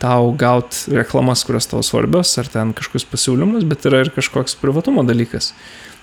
[0.00, 5.04] tau gaut reklamas, kurios tau svarbios, ar ten kažkokius pasiūlymus, bet yra ir kažkoks privatumo
[5.06, 5.52] dalykas.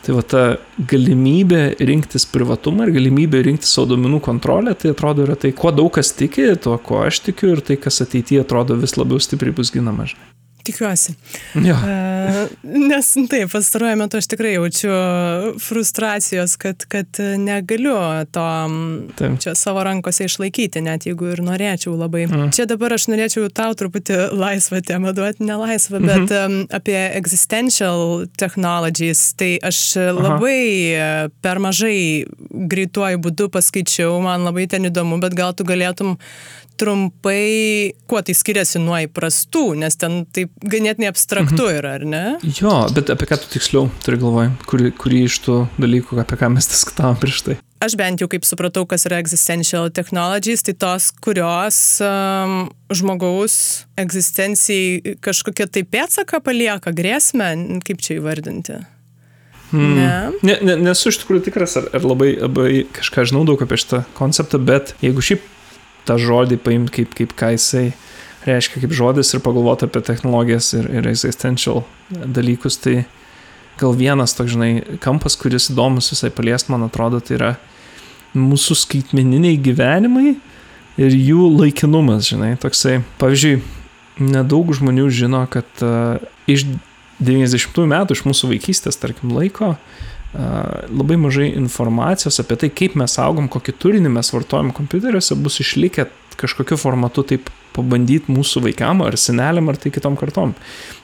[0.05, 0.43] Tai va ta
[0.77, 5.89] galimybė rinktis privatumą ir galimybė rinktis savo duomenų kontrolę, tai atrodo yra tai, kuo daug
[5.97, 9.73] kas tiki, tuo, ko aš tikiu ir tai, kas ateityje atrodo vis labiau stipriai bus
[9.73, 10.05] ginama.
[10.07, 10.46] Žinai.
[10.67, 11.13] Tikiuosi.
[11.63, 11.75] Jo.
[12.63, 14.91] Nes taip, pastaruoju metu aš tikrai jaučiu
[15.63, 17.95] frustracijos, kad, kad negaliu
[18.35, 18.47] to
[19.15, 19.37] taip.
[19.43, 22.25] čia savo rankose išlaikyti, net jeigu ir norėčiau labai.
[22.27, 22.51] Mm.
[22.55, 26.67] Čia dabar aš norėčiau tau truputį laisvą temą duoti, ne laisvą, bet mm -hmm.
[26.75, 29.33] apie existential technologies.
[29.39, 30.11] Tai aš Aha.
[30.11, 36.17] labai per mažai greituoju būdu paskaičiau, man labai ten įdomu, bet gal tu galėtum
[36.79, 41.77] trumpai, kuo tai skiriasi nuo įprastų, nes ten taip ganėtinai abstraktu mhm.
[41.79, 42.25] yra, ar ne?
[42.45, 46.51] Jo, bet apie ką tu tiksliau turi galvoj, kurį, kurį iš tų dalykų, apie ką
[46.55, 47.57] mes diskutavom prieš tai?
[47.83, 55.17] Aš bent jau kaip supratau, kas yra existential technologies, tai tos, kurios um, žmogaus egzistencijai
[55.21, 57.51] kažkokią tai pėtsaką palieka, grėsmę,
[57.85, 58.79] kaip čia įvardinti.
[59.71, 59.93] Hmm.
[59.93, 60.31] Ne.
[60.41, 64.05] Ne, ne, nesu iš tikrųjų tikras, ar, ar labai, labai kažką žinau daug apie šitą
[64.17, 65.43] konceptą, bet jeigu šiaip
[66.07, 67.91] tą žodį paimti kaip, kaip ką jisai
[68.47, 73.01] reiškia kaip žodis ir pagalvoti apie technologijas ir, ir existential dalykus, tai
[73.77, 74.71] gal vienas toks, žinai,
[75.03, 77.51] kampas, kuris įdomus visai paliest, man atrodo, tai yra
[78.37, 80.37] mūsų skaitmeniniai gyvenimai
[80.97, 83.01] ir jų laikinumas, žinai, toksai.
[83.21, 83.59] Pavyzdžiui,
[84.23, 86.17] nedaug žmonių žino, kad uh,
[86.49, 86.65] iš
[87.21, 93.17] 90-ųjų metų, iš mūsų vaikystės, tarkim, laiko, uh, labai mažai informacijos apie tai, kaip mes
[93.21, 99.17] augom, kokį turinį mes vartojam kompiuteriuose, bus išlikę kažkokiu formatu taip pabandyti mūsų vaikam ar
[99.17, 100.53] seneliam ar tai kitom kartom.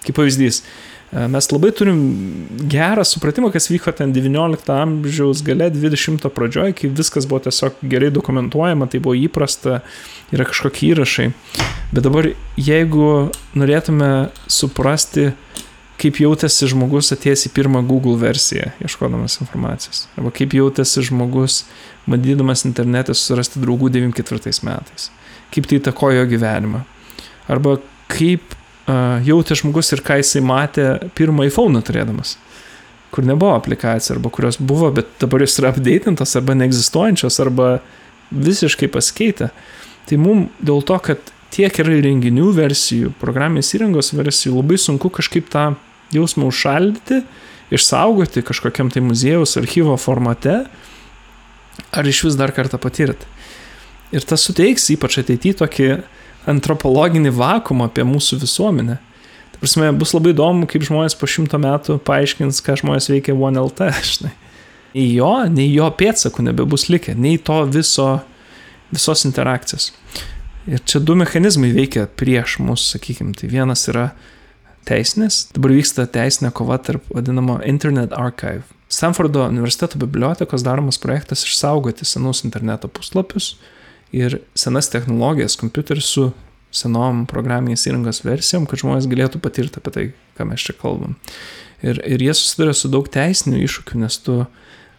[0.06, 0.62] Kaip pavyzdys,
[1.14, 2.00] mes labai turim
[2.70, 8.10] gerą supratimą, kas vyko ten 19 amžiaus gale, 20 pradžioje, kai viskas buvo tiesiog gerai
[8.14, 9.82] dokumentuojama, tai buvo įprasta,
[10.34, 11.30] yra kažkokie įrašai.
[11.94, 13.10] Bet dabar, jeigu
[13.58, 14.12] norėtume
[14.50, 15.32] suprasti,
[16.04, 20.06] kaip jautėsi žmogus atėjęs į pirmą Google versiją, ieškodamas informacijos.
[20.18, 21.62] Arba kaip jautėsi žmogus,
[22.10, 25.10] bandydamas internete surasti draugų 94 metais.
[25.54, 26.84] Kaip tai įtakojo gyvenimą.
[27.52, 27.78] Arba
[28.12, 32.36] kaip uh, jautė žmogus ir ką jisai matė pirmą iPhone turėdamas.
[33.14, 37.70] Kur nebuvo aplikacijų, arba kurios buvo, bet dabar jos yra updatintos, arba neegzistuojančios, arba
[38.34, 39.52] visiškai pasikeitę.
[40.10, 45.52] Tai mums dėl to, kad tiek yra įrenginių versijų, programinės įrangos versijų, labai sunku kažkaip
[45.54, 45.70] tą
[46.16, 47.22] jausmą užšaldyti,
[47.74, 50.64] išsaugoti kažkokiam tai muziejaus archyvo formate,
[51.92, 53.30] ar iš vis dar kartą patirti.
[54.14, 55.88] Ir tas suteiks ypač ateityje tokį
[56.50, 59.00] antropologinį vakumą apie mūsų visuomenę.
[59.54, 63.88] Tai prasme, bus labai įdomu, kaip žmonės po šimto metų paaiškins, ką žmonės veikia OneLT,
[64.12, 64.34] žinai.
[64.94, 68.10] Nei jo, nei jo pėdsakų nebebus likę, nei to viso,
[68.94, 69.90] visos interakcijos.
[70.70, 73.34] Ir čia du mechanizmai veikia prieš mus, sakykime.
[73.36, 74.12] Tai vienas yra
[74.88, 75.48] teisinės.
[75.56, 78.64] Dabar vyksta teisinė kova tarp vadinamo Internet Archive.
[78.94, 83.56] Stanfordo universiteto bibliotekos daromas projektas išsaugoti senus interneto puslapius
[84.14, 86.28] ir senas technologijas, kompiuterį su
[86.74, 90.06] senom programinės įrangos versijom, kad žmonės galėtų patirti apie tai,
[90.38, 91.18] ką mes čia kalbam.
[91.86, 94.40] Ir, ir jie susiduria su daug teisinių iššūkių, nes tu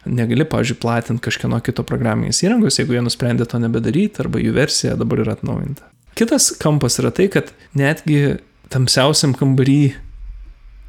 [0.04, 4.98] negali, pavyzdžiui, platinti kažkieno kito programinės įrangos, jeigu jie nusprendė to nebedaryti arba jų versija
[5.00, 5.88] dabar yra atnaujinta.
[6.18, 8.36] Kitas kampas yra tai, kad netgi
[8.72, 9.94] tamsiausiam kambarį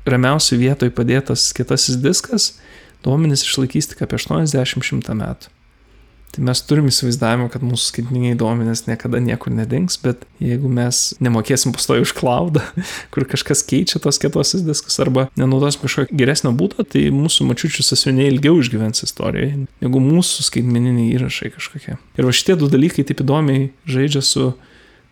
[0.05, 2.53] ramiausiai vietoj padėtas kietasis diskas,
[3.05, 5.51] duomenys išlaikys tik apie 80-100 metų.
[6.35, 11.71] Tai mes turim įsivaizdavimą, kad mūsų skaitminiai duomenės niekada niekur nedings, bet jeigu mes nemokėsim
[11.71, 12.59] pastoju už klaudą,
[13.15, 18.33] kur kažkas keičia tos kietosius diskus arba nenaudosim kažkokio geresnio būdo, tai mūsų mačiučių sąsiuviniai
[18.33, 21.95] ilgiau išgyvens istorijoje, negu mūsų skaitmeniniai įrašai kažkokie.
[22.19, 24.49] Ir va šitie du dalykai taip įdomiai žaidžia su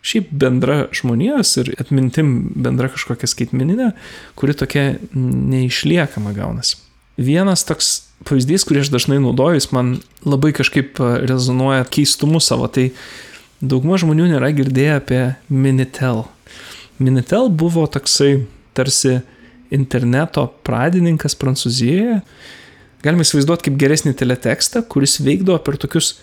[0.04, 3.92] šiaip bendra žmonijos ir atmintim bendra kažkokia skaitmeninė,
[4.36, 6.76] kuri tokia neišliekama gaunasi.
[7.16, 7.92] Vienas toks
[8.26, 9.94] pavyzdys, kurį aš dažnai naudoju, jis man
[10.26, 12.66] labai kažkaip rezonuoja keistumu savo.
[12.68, 12.88] Tai
[13.62, 16.24] dauguma žmonių nėra girdėję apie Minitel.
[16.98, 18.44] Minitel buvo toksai
[18.76, 19.20] tarsi
[19.74, 22.20] interneto pradininkas Prancūzijoje.
[23.04, 26.16] Galime įsivaizduoti kaip geresnį teletekstą, kuris veikdavo per tokius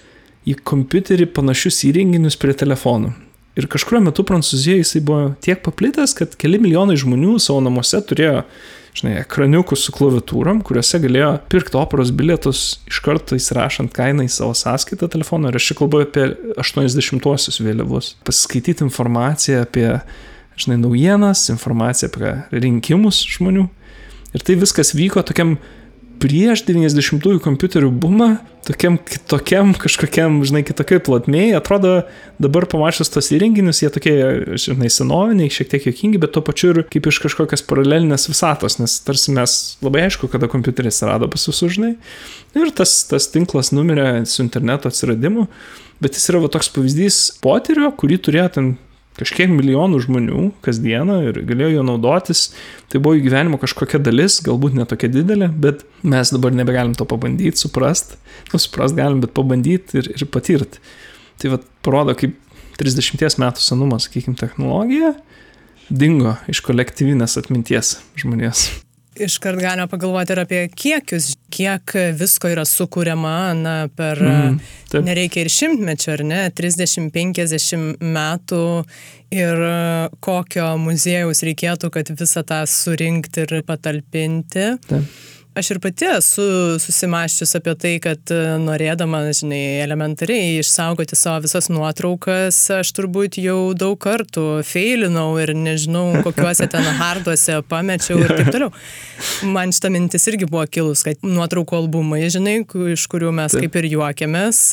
[0.47, 3.13] į kompiuterį panašius įrenginius prie telefonų.
[3.59, 8.45] Ir kažkurio metu Prancūzijoje jisai buvo tiek paplitęs, kad keli milijonai žmonių savo namuose turėjo
[8.97, 14.55] žinai, ekraniukus su klaviatūrom, kuriuose galėjo pirkti operos bilietus iš karto įsirašant kainą į savo
[14.57, 15.51] sąskaitą telefoną.
[15.51, 16.25] Ir aš čia kalbu apie
[16.59, 18.15] 80-uosius vėliavus.
[18.27, 19.87] Pasiskaityti informaciją apie,
[20.59, 23.67] žinai, naujienas, informaciją apie rinkimus žmonių.
[24.35, 25.57] Ir tai viskas vyko tokiam
[26.21, 28.35] prieš 90-ųjų kompiuterių bumą,
[28.67, 31.93] tokiam kitokiam, kažkokiam, žinai, kitokiai plotmėjai, atrodo,
[32.41, 34.13] dabar pamačius tos įrenginius, jie tokie,
[34.61, 38.99] žinai, senoviniai, šiek tiek jokingi, bet tuo pačiu ir kaip iš kažkokios paralelinės visatos, nes
[39.05, 41.95] tarsi mes labai aišku, kada kompiuteris rado pas visus, žinai,
[42.57, 45.47] ir tas, tas tinklas numirė su interneto atsiradimu,
[46.03, 48.73] bet jis yra va toks pavyzdys potyrio, kurį turėjo ten
[49.19, 52.43] kažkiek milijonų žmonių kasdieną ir galėjo jo naudotis.
[52.91, 57.59] Tai buvo jų gyvenimo kažkokia dalis, galbūt netokia didelė, bet mes dabar nebegalim to pabandyti,
[57.59, 58.17] suprast.
[58.51, 60.83] Nu, suprast galim, bet pabandyti ir, ir patirti.
[61.41, 62.37] Tai vad parodo, kaip
[62.81, 65.15] 30 metų senumo, sakykime, technologija
[65.91, 68.69] dingo iš kolektyvinės atminties žmonės
[69.19, 74.59] iškart galima pagalvoti ir apie kiekius, kiek visko yra sukūriama, na, per mm,
[74.93, 75.03] taip.
[75.07, 78.63] nereikia ir šimtmečio, ar ne, 30-50 metų
[79.35, 79.65] ir
[80.23, 84.73] kokio muziejaus reikėtų, kad visą tą surinkti ir patalpinti.
[84.87, 85.19] Taip.
[85.51, 86.43] Aš ir pati esu
[86.79, 93.73] susimaščius apie tai, kad e, norėdama, žinai, elementariai išsaugoti savo visas nuotraukas, aš turbūt jau
[93.75, 98.71] daug kartų feilinau ir nežinau, kokiuose ten harduose pamečiau ir taip toliau.
[99.51, 102.61] Man šita mintis irgi buvo kilus, kad nuotraukų albumai, žinai,
[102.95, 104.63] iš kurių mes kaip ir juokiamės,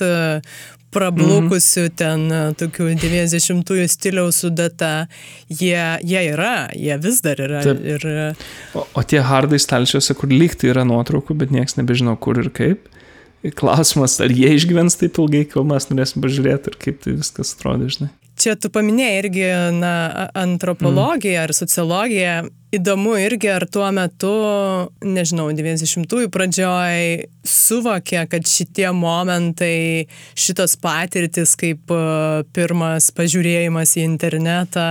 [0.95, 1.97] prablukusių mm -hmm.
[1.97, 5.07] ten e, tokių 90-ųjų stiliaus su data,
[5.49, 7.63] jie, jie yra, jie vis dar yra.
[7.63, 7.83] Taip.
[7.85, 8.07] Ir...
[8.07, 8.35] E,
[8.75, 12.89] o, o tie hardai stalčiuose, kur lygtai yra nuotraukų, bet niekas nebežino kur ir kaip.
[13.55, 17.87] Klausimas, ar jie išgyvens taip ilgai, kol mes norėsim pažiūrėti ir kaip tai viskas atrodo,
[17.87, 18.11] žinai.
[18.39, 22.37] Čia tu paminėjai irgi na, antropologiją ar sociologiją.
[22.77, 24.31] Įdomu irgi, ar tuo metu,
[25.01, 26.99] nežinau, 90-ųjų pradžioj
[27.49, 30.05] suvokė, kad šitie momentai,
[30.39, 31.89] šitos patirtis, kaip
[32.55, 34.85] pirmas pažiūrėjimas į internetą,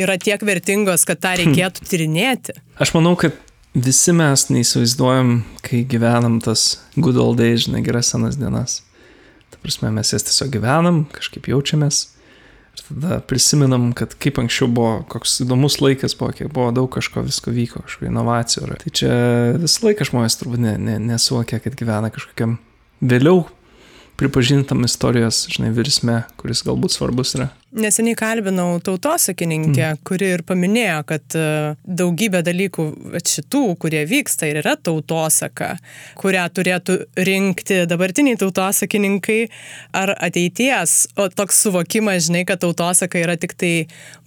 [0.00, 2.56] yra tiek vertingos, kad tą reikėtų tyrinėti.
[2.80, 3.36] Aš manau, kad
[3.76, 5.36] visi mes neįsivaizduojam,
[5.68, 8.80] kai gyvenam tas good old days, žinai, geras senas dienas.
[9.52, 12.06] Ta prasme, mes jas tiesiog gyvenam, kažkaip jaučiamės
[12.72, 17.24] Ir tada prisimenam, kad kaip anksčiau buvo, koks įdomus laikas buvo, kiek buvo daug kažko
[17.26, 18.68] visko vyko, kažkokių inovacijų.
[18.80, 19.10] Tai čia
[19.60, 22.56] visą laiką žmonės turbūt ne, ne, nesuvokia, kad gyvena kažkokiam
[23.04, 23.44] vėliau
[24.22, 27.50] pripažintam istorijos, žinai, virsme, kuris galbūt svarbus yra.
[27.72, 30.00] Neseniai kalbinau tautosakininkę, mm.
[30.04, 31.44] kuri ir paminėjo, kad e,
[31.88, 32.84] daugybė dalykų
[33.16, 35.70] šitų, kurie vyksta ir yra tautosaka,
[36.20, 39.38] kurią turėtų rinkti dabartiniai tautosakininkai
[39.96, 43.72] ar ateities, o toks suvokimas, žinai, kad tautosaka yra tik tai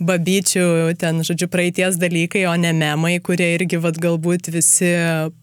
[0.01, 4.95] babyčių, ten, žodžiu, praeities dalykai, o ne memai, kurie irgi, vad, galbūt visi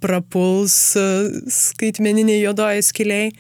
[0.03, 1.09] prapuls e,
[1.62, 3.35] skaitmeniniai juodoji skiliai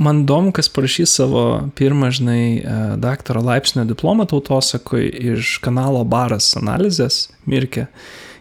[0.00, 1.44] man įdomu, kas parašys savo
[1.78, 7.86] pirmą, žinai, e, daktaro laipsnio diplomą tautosakui iš kanalo Baras analizės Mirkė.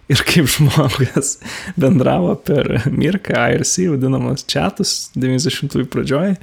[0.10, 1.36] Ir kaip žmogus
[1.78, 6.34] bendravo per Mirką IRC vadinamas čatus 90-ųjų pradžioj,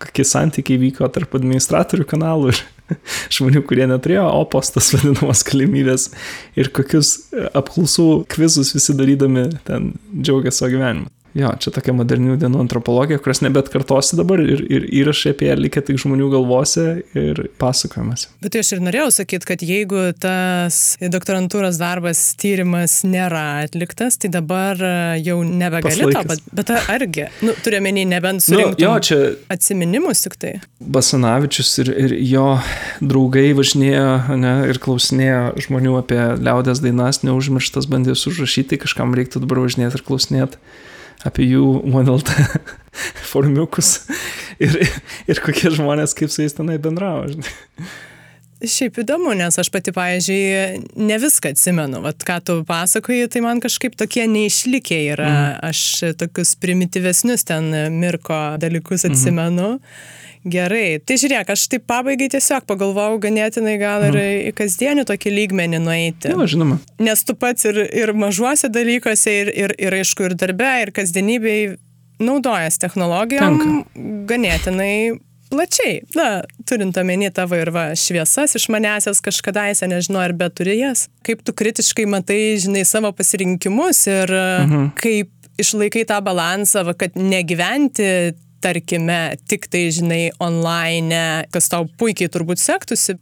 [0.00, 2.62] kokie santykiai vyko tarp administratorių kanalų ir
[3.36, 6.08] žmonių, kurie neturėjo opostas vadinamos galimybės
[6.56, 7.18] ir kokius
[7.52, 11.12] apklausų kvizus visi darydami ten džiaugia savo gyvenimu.
[11.32, 15.54] Jo, čia tokia modernių dienų antropologija, kurios nebet kartosi dabar ir, ir įrašai apie ją
[15.56, 16.84] likę tik žmonių galvose
[17.16, 18.26] ir pasakojimas.
[18.44, 24.76] Bet aš ir norėjau sakyti, kad jeigu tas doktorantūros darbas, tyrimas nėra atliktas, tai dabar
[24.76, 24.92] e,
[25.24, 29.20] jau nebegali to, bet, bet argi, nu, turiuomenį nebent surinkti nu, čia...
[29.56, 30.54] atsiminimus tik tai.
[30.84, 32.46] Basanavičius ir, ir jo
[33.00, 39.64] draugai važinėjo ne, ir klausinėjo žmonių apie liaudės dainas, neužmirštas bandė užrašyti, kažkam reiktų dabar
[39.64, 40.60] važinėti ir klausinėti
[41.28, 42.32] apie jų OneLT
[43.32, 43.96] formiukus.
[44.62, 44.80] ir,
[45.30, 47.90] ir kokie žmonės, kaip su jais tenai bendravo, žinai.
[48.62, 51.98] Šiaip įdomu, nes aš pati, pavyzdžiui, ne viską atsimenu.
[52.04, 55.30] Vat ką tu pasakoji, tai man kažkaip tokie neišlikę yra.
[55.32, 55.62] Mhm.
[55.66, 59.16] Aš tokius primityvesnius ten Mirko dalykus mhm.
[59.16, 59.70] atsimenu.
[59.78, 60.20] Mhm.
[60.42, 64.48] Gerai, tai žiūrėk, aš taip pabaigai tiesiog pagalvojau ganėtinai gal ir mhm.
[64.50, 66.32] į kasdienį tokį lygmenį nueiti.
[66.34, 66.80] Na, žinoma.
[67.02, 71.76] Nes tu pats ir, ir mažuose dalykuose, ir, ir, ir aišku, ir darbe, ir kasdienybėj
[72.22, 74.02] naudojas technologijom Tenka.
[74.30, 74.94] ganėtinai
[75.52, 76.00] plačiai.
[76.18, 76.28] Na,
[76.68, 81.06] turint omeny tavo ir va, šviesas išmanesias kažkadaise, nežinau, ar bet turi jas.
[81.26, 84.94] Kaip tu kritiškai matai, žinai, savo pasirinkimus ir mhm.
[84.98, 85.30] kaip
[85.62, 88.32] išlaikai tą balansą, va, kad negyventi
[88.62, 89.18] tarkime,
[89.50, 93.18] tik tai, žinai, online, kas tau puikiai turbūt sektųsi.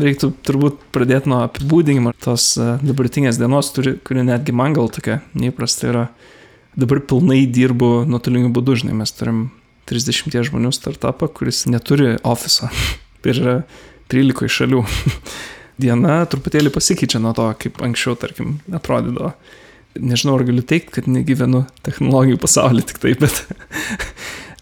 [0.00, 5.18] Reiktų turbūt pradėti nuo apibūdinimo tos e, dabartinės dienos, turi, kuri netgi man gal tokia
[5.36, 6.04] neįprasta yra.
[6.80, 9.50] Dabar pilnai dirbu nuotoliniu būdu, žinai, mes turim
[9.90, 12.70] 30 žmonių startupą, kuris neturi ofiso
[13.28, 13.56] ir yra
[14.12, 14.80] 13 šalių.
[15.82, 19.34] Diena truputėlį pasikeičia nuo to, kaip anksčiau, tarkim, atrodydavo.
[20.00, 23.42] Nežinau, ar galiu teikti, kad negyvenu technologijų pasaulyje tik taip, bet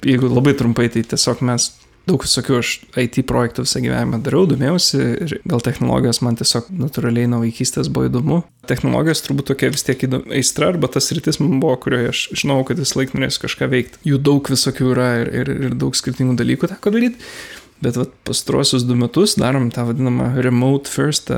[0.06, 1.70] jeigu labai trumpai, tai tiesiog mes
[2.08, 7.28] daug visokių aš IT projektų visą gyvenimą dariau, domėjausi ir gal technologijos man tiesiog natūraliai
[7.30, 8.40] nuo vaikystės buvo įdomu.
[8.70, 12.60] Technologijos turbūt tokia vis tiek įdomu, aistra arba tas rytis man buvo, kurioje aš žinau,
[12.66, 14.02] kad vis laik norėsiu kažką veikti.
[14.10, 17.30] Jų daug visokių yra ir, ir, ir daug skirtingų dalykų teko daryti.
[17.80, 21.30] Bet vat, pastrosius du metus darom tą vadinamą remote first,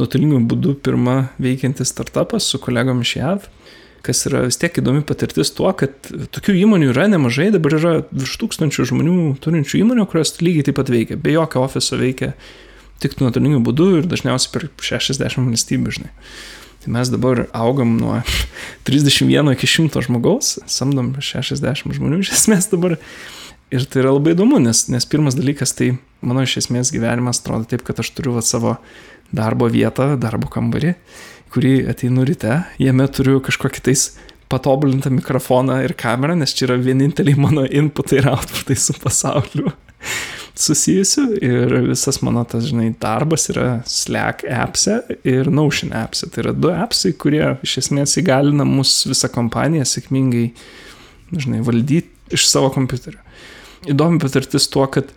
[0.00, 3.50] nuotoliniu būdu pirmą veikiantį startupą su kolegom iš JAV
[4.02, 5.94] kas yra vis tiek įdomi patirtis tuo, kad
[6.34, 10.90] tokių įmonių yra nemažai, dabar yra virš tūkstančių žmonių turinčių įmonių, kurios lygiai taip pat
[10.92, 12.32] veikia, be jokio ofiso veikia
[13.02, 16.10] tik nuotoliniu būdu ir dažniausiai per 60 valstybių, žinai.
[16.82, 18.18] Tai mes dabar augam nuo
[18.88, 22.98] 31 iki 100 žmogaus, samdom 60 žmonių iš esmės dabar.
[23.72, 27.64] Ir tai yra labai įdomu, nes, nes pirmas dalykas, tai mano iš esmės gyvenimas atrodo
[27.70, 28.74] taip, kad aš turiu va, savo
[29.32, 30.92] darbo vietą, darbo kambarį
[31.52, 34.06] kurį ateinu ryte, jame turiu kažkokį tais
[34.52, 39.72] patobulintą mikrofoną ir kamerą, nes čia yra vieninteliai mano inputai ir outputai su pasauliu
[40.64, 46.28] susijusiu ir visas mano tas, žinai, darbas yra Slack appse ir Notion appse.
[46.32, 50.50] Tai yra du appsai, kurie iš esmės įgalina mus visą kompaniją sėkmingai,
[51.32, 53.20] žinai, valdyti iš savo kompiuterio.
[53.90, 55.08] Įdomi patirtis tuo, kad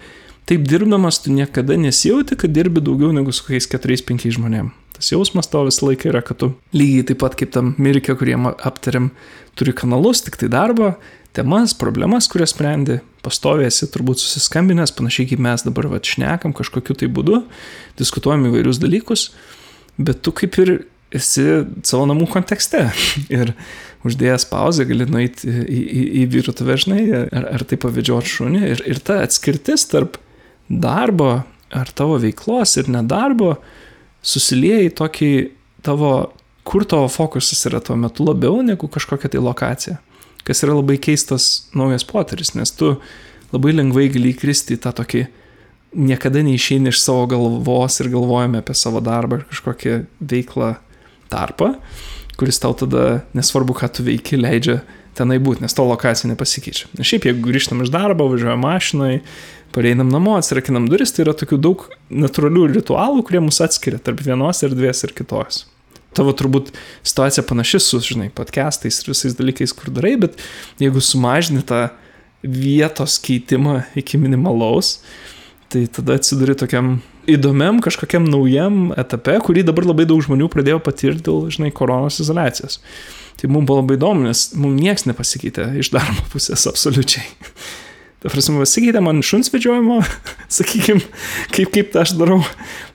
[0.50, 4.85] taip dirbdamas tu niekada nesijauti, kad dirbi daugiau negu su kokiais 4-5 žmonėmis.
[4.96, 8.50] Tas jausmas to visą laiką yra, kad tu lygiai taip pat kaip tam Mirkė, kuriem
[8.54, 9.12] aptariam,
[9.60, 10.94] turi kanalus, tik tai darbo,
[11.36, 16.96] temas, problemas, kurias sprendi, pastoviai esi turbūt susiskambinęs, panašiai kaip mes dabar va šnekam kažkokiu
[17.02, 17.42] tai būdu,
[18.00, 19.30] diskutuojam įvairius dalykus,
[20.00, 20.76] bet tu kaip ir
[21.16, 21.46] esi
[21.86, 22.88] savo namų kontekste.
[23.36, 23.54] Ir
[24.06, 28.62] uždėjęs pauzę gali nueiti į, į, į virtuvę, žinai, ar, ar tai pavedžioti šunį.
[28.74, 30.20] Ir, ir ta atskirtis tarp
[30.70, 31.40] darbo
[31.76, 33.56] ar tavo veiklos ir nedarbo,
[34.26, 35.32] susilieja į tokį
[35.86, 36.12] tavo,
[36.66, 40.00] kur tavo fokusas yra tuo metu labiau negu kažkokia tai lokacija.
[40.46, 42.96] Kas yra labai keistas naujas poteris, nes tu
[43.54, 45.26] labai lengvai gali įkristi į tą tokį
[45.96, 50.76] niekada neišeini iš savo galvos ir galvojame apie savo darbą ir kažkokią veiklą
[51.32, 51.76] tarpą,
[52.40, 54.82] kuris tau tada, nesvarbu, ką tu veiki, leidžia
[55.16, 56.92] tenai būti, nes to lokacija nepasikeičia.
[57.00, 59.22] Šiaip, jeigu grįžtam iš darbo, važiuojam mašinai,
[59.76, 61.86] pareinam namo, atsirakinam duris, tai yra tokių daug
[62.24, 65.66] natūralių ritualų, kurie mus atskiria tarp vienos erdvės ir kitos.
[66.16, 66.72] Tavo turbūt
[67.04, 70.40] situacija panaši su, žinai, podcastais ir visais dalykais, kur darai, bet
[70.80, 71.90] jeigu sumažini tą
[72.46, 75.00] vietos keitimą iki minimalaus,
[75.74, 81.26] tai tada atsiduri tokiam įdomiam kažkokiam naujam etape, kurį dabar labai daug žmonių pradėjo patirti
[81.26, 82.80] dėl, žinai, koronos izolacijos.
[83.36, 87.26] Tai mums buvo labai įdomu, nes mums niekas nepasikeitė iš darbo pusės absoliučiai.
[88.26, 90.00] Ta prasme, pasikeitė man šuns vedžiojimo,
[90.58, 91.04] sakykime,
[91.54, 92.40] kaip, kaip aš darau,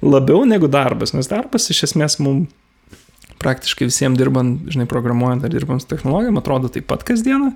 [0.03, 2.51] labiau negu darbas, nes darbas iš esmės mums
[3.41, 7.53] praktiškai visiems dirbant, žinai, programuojant ar dirbant su technologijom, atrodo taip pat kasdieną.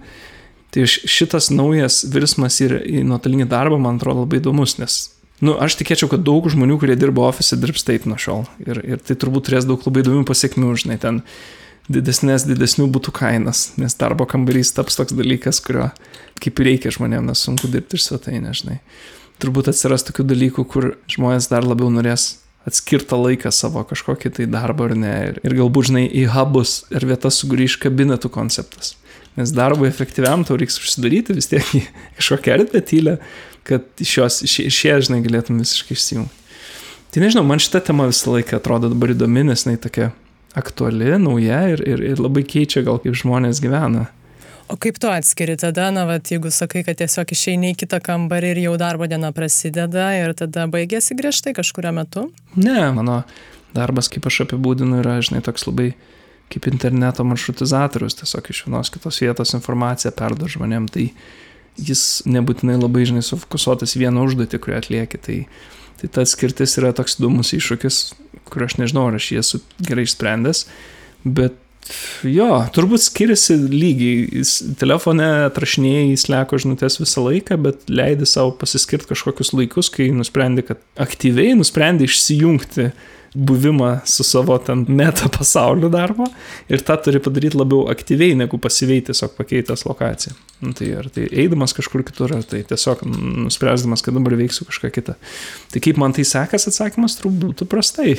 [0.75, 4.97] Tai šitas naujas virsmas ir į nuotolinį darbą man atrodo labai įdomus, nes,
[5.45, 8.47] nu, aš tikėčiau, kad daug žmonių, kurie dirba ofise, dirbs taip nuo šiol.
[8.65, 11.21] Ir, ir tai turbūt turės daug labai įdomių pasiekmių, žinai, ten
[11.93, 15.91] didesnės, didesnių būtų kainas, nes darbo kambarys taps toks dalykas, kurio
[16.41, 18.79] kaip reikia žmonėms, nes sunku dirbti iš svetainės, žinai.
[19.43, 24.89] Turbūt atsiras tokių dalykų, kur žmonės dar labiau norės atskirtą laiką savo kažkokį tai darbą
[24.89, 25.15] ar ne.
[25.29, 28.95] Ir, ir galbūt, žinai, į hubus ir vietas sugrįž kabinetų konceptas.
[29.37, 31.83] Nes darbui efektyviam tau reiks užsidaryti vis tiek į
[32.21, 33.19] kažkokią erdvę tylę,
[33.67, 36.43] kad iš jos, iš, iš jie, žinai, galėtum visiškai išsijungti.
[37.15, 40.13] Tai nežinau, man šita tema visą laiką atrodo dabar įdomi, nes jinai tokia
[40.55, 44.09] aktuali, nauja ir, ir, ir labai keičia gal kaip žmonės gyvena.
[44.73, 48.55] O kaip tu atskiri tada, na, vat, jeigu sakai, kad tiesiog išeini į kitą kambarį
[48.55, 52.31] ir jau darbo diena prasideda ir tada baigėsi griežtai kažkurio metu?
[52.57, 53.21] Ne, mano
[53.77, 55.91] darbas, kaip aš apibūdinu, yra, žinai, toks labai
[56.53, 61.11] kaip interneto maršrutizatorius, tiesiog iš vienos kitos vietos informaciją perdo žmonėm, tai
[61.77, 65.21] jis nebūtinai labai, žinai, sufokusuotas vieną užduotį, kurią atlieki.
[65.25, 65.39] Tai,
[66.01, 68.01] tai ta skirtis yra toks įdomus iššūkis,
[68.51, 70.65] kur aš nežinau, ar aš jį esu gerai išsprendęs,
[71.25, 71.61] bet
[72.25, 74.45] jo, turbūt skiriasi lygiai.
[74.81, 80.81] Telefone atrašinėjai sleko žinutės visą laiką, bet leidi savo pasiskirti kažkokius laikus, kai nusprendė, kad
[81.01, 82.91] aktyviai nusprendė išsijungti
[83.35, 86.29] buvimą su savo ten meta pasaulio darbo
[86.71, 90.37] ir tą turi padaryti labiau aktyviai negu pasyviai tiesiog pakeitęs lokaciją.
[90.65, 93.05] Nu, tai ar tai eidamas kažkur kitur, ar tai tiesiog
[93.45, 95.17] nuspręsdamas, kad dabar veiksiu kažką kitą.
[95.75, 98.17] Tai kaip man tai sekas, atsakymas turbūt būtų prastai,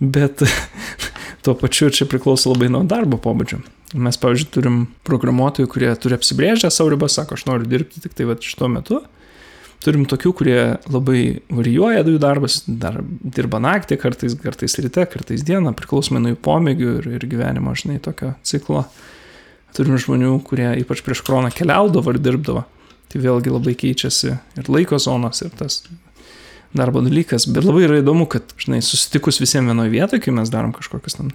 [0.00, 0.42] bet
[1.46, 3.62] tuo pačiu čia priklauso labai nuo darbo pobūdžio.
[3.94, 8.26] Mes, pavyzdžiui, turim programuotojų, kurie turi apsibrėžę savo ribas, sako, aš noriu dirbti tik tai
[8.26, 9.04] va šituo metu
[9.84, 15.74] Turim tokių, kurie labai varijuoja jų darbas, dar dirba naktį, kartais, kartais ryte, kartais dieną,
[15.76, 18.86] priklausomai nuo jų pomėgių ir, ir gyvenimo, žinai, tokio ciklo.
[19.74, 22.64] Turim žmonių, kurie ypač prieš kroną keliaudavo ir dirbdavo.
[23.10, 25.82] Tai vėlgi labai keičiasi ir laiko zonos, ir tas
[26.74, 27.46] darbo dalykas.
[27.50, 31.34] Bet labai yra įdomu, kad, žinai, susitikus visiems vienoje vietoje, kai mes darom kažkokius tam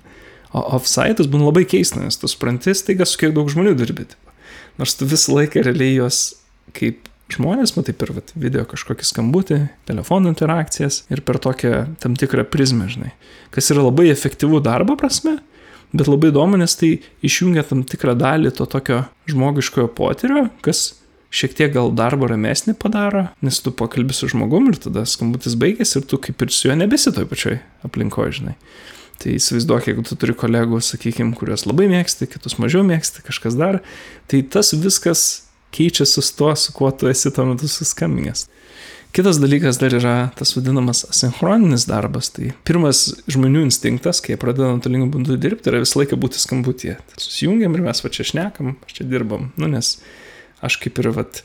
[0.56, 4.08] off-site'us, būna labai keista, nes tu supranti, staiga su kiek daug žmonių dirbi.
[4.80, 6.22] Nors tu visą laiką realiai juos
[6.76, 9.60] kaip žmonės, matai per vat, video kažkokį skambutį,
[9.90, 13.14] telefonų interakcijas ir per tokią tam tikrą prizmę, žinai.
[13.54, 15.38] Kas yra labai efektyvų darbo prasme,
[15.94, 21.00] bet labai įdomu, nes tai išjungia tam tikrą dalį to tokio žmogiškojo potyrio, kas
[21.34, 26.00] šiek tiek gal darbo ramesnį padaro, nes tu pakalbi su žmogum ir tada skambutis baigėsi
[26.02, 28.56] ir tu kaip ir su juo nebesi toj pačioj aplinkoje, žinai.
[29.20, 33.82] Tai įsivaizduok, jeigu tu turi kolegų, sakykime, kuriuos labai mėgsti, kitus mažiau mėgsti, kažkas dar,
[34.32, 35.26] tai tas viskas
[35.76, 38.48] keičiasi su tuo, su kuo tu esi tuo metu suskambinęs.
[39.12, 42.30] Kitas dalykas dar yra tas vadinamas asinchroninis darbas.
[42.30, 47.00] Tai pirmas žmonių instinktas, kai pradeda nuotoliniu būdu dirbti, yra visą laiką būti skambutyje.
[47.10, 49.50] Tai susijungiam ir mes va čia šnekam, čia dirbam.
[49.58, 49.96] Nu, nes
[50.62, 51.42] aš kaip ir, vat,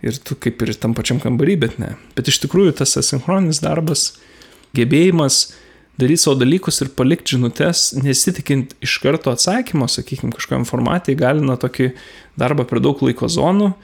[0.00, 1.92] ir tu kaip ir tam pačiam kambarį, bet ne.
[2.16, 4.14] Bet iš tikrųjų tas asinchroninis darbas,
[4.72, 5.50] gebėjimas
[6.00, 11.92] daryti savo dalykus ir palikti žinutės, nesitikint iš karto atsakymo, sakykime, kažkokiam formatui, įgalina tokį
[12.40, 13.74] darbą per daug laiko zonų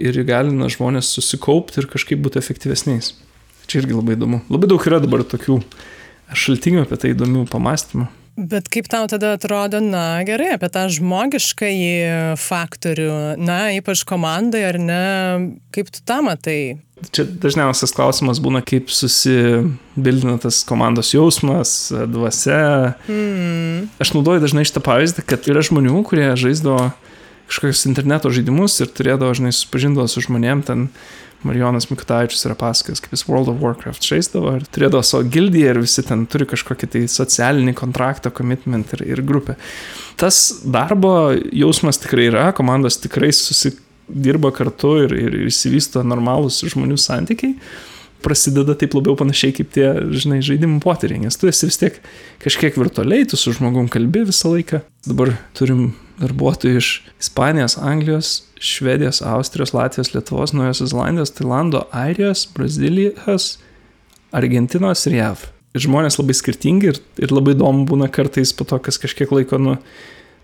[0.00, 3.14] ir įgalina žmonės susikaupti ir kažkaip būti efektyvesniais.
[3.70, 4.42] Čia irgi labai įdomu.
[4.52, 5.60] Labai daug yra dabar tokių
[6.34, 8.10] šaltinių apie tai įdomių pamastymų.
[8.34, 14.78] Bet kaip tau tada atrodo, na gerai, apie tą žmogiškąjį faktorių, na ypač komandai ar
[14.82, 15.04] ne,
[15.74, 16.58] kaip tu tą matai?
[17.14, 22.96] Čia dažniausias klausimas būna, kaip susibildina tas komandos jausmas, dvasia.
[23.06, 23.86] Mm.
[24.02, 26.90] Aš naudoju dažnai šitą pavyzdį, kad yra žmonių, kurie žaisdavo
[27.50, 30.88] kažkokius interneto žaidimus ir turėdavo, žinai, supažindavo su žmonėm ten.
[31.44, 35.80] Marijonas Mikutavičius yra pasakojęs, kaip jis World of Warcraft žaisdavo ir turėdavo savo gildiją ir
[35.82, 39.58] visi ten turi kažkokį tai socialinį kontraktą, commitment ir, ir grupę.
[40.16, 46.96] Tas darbo jausmas tikrai yra, komandos tikrai susikalbėjo dirba kartu ir, ir išsivysto normalūs žmonių
[47.00, 47.56] santykiai,
[48.24, 51.98] prasideda taip labiau panašiai kaip tie, žinai, žaidimų poteriai, nes tu esi vis tiek
[52.44, 54.80] kažkiek virtualiai, tu su žmogum kalbi visą laiką.
[55.08, 56.90] Dabar turim darbuotojų iš
[57.20, 63.56] Ispanijos, Anglijos, Švedijos, Austrijos, Latvijos, Lietuvos, Naujosios Zelandijos, Tailando, Airijos, Brazilijos,
[64.34, 65.48] Argentinos ir JAV.
[65.74, 69.74] Žmonės labai skirtingi ir, ir labai įdomu būna kartais po to, kas kažkiek laiko, nu,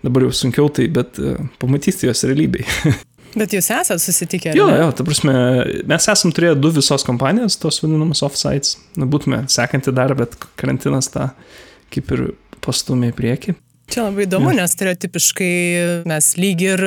[0.03, 2.67] dabar jau sunkiau tai, bet uh, pamatyti jos realybėj.
[3.31, 4.51] Bet jūs esate susitikę?
[4.57, 5.33] Jo, jo, ta prasme,
[5.87, 8.73] mes esam turėję du visos kompanijos, tos vadinamas offsites.
[8.99, 11.29] Na, būtume sekanti dar, bet karantinas tą
[11.95, 12.25] kaip ir
[12.59, 13.55] pastumė į priekį.
[13.91, 15.55] Čia labai įdomu, nes stereotipiškai
[16.07, 16.83] mes lyg ir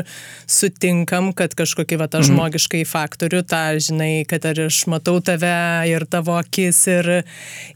[0.48, 2.30] sutinkam, kad kažkokį va tą mhm.
[2.30, 5.52] žmogiškai faktorių, tą žinai, kad ar aš matau tave
[5.90, 7.10] ir tavo akis ir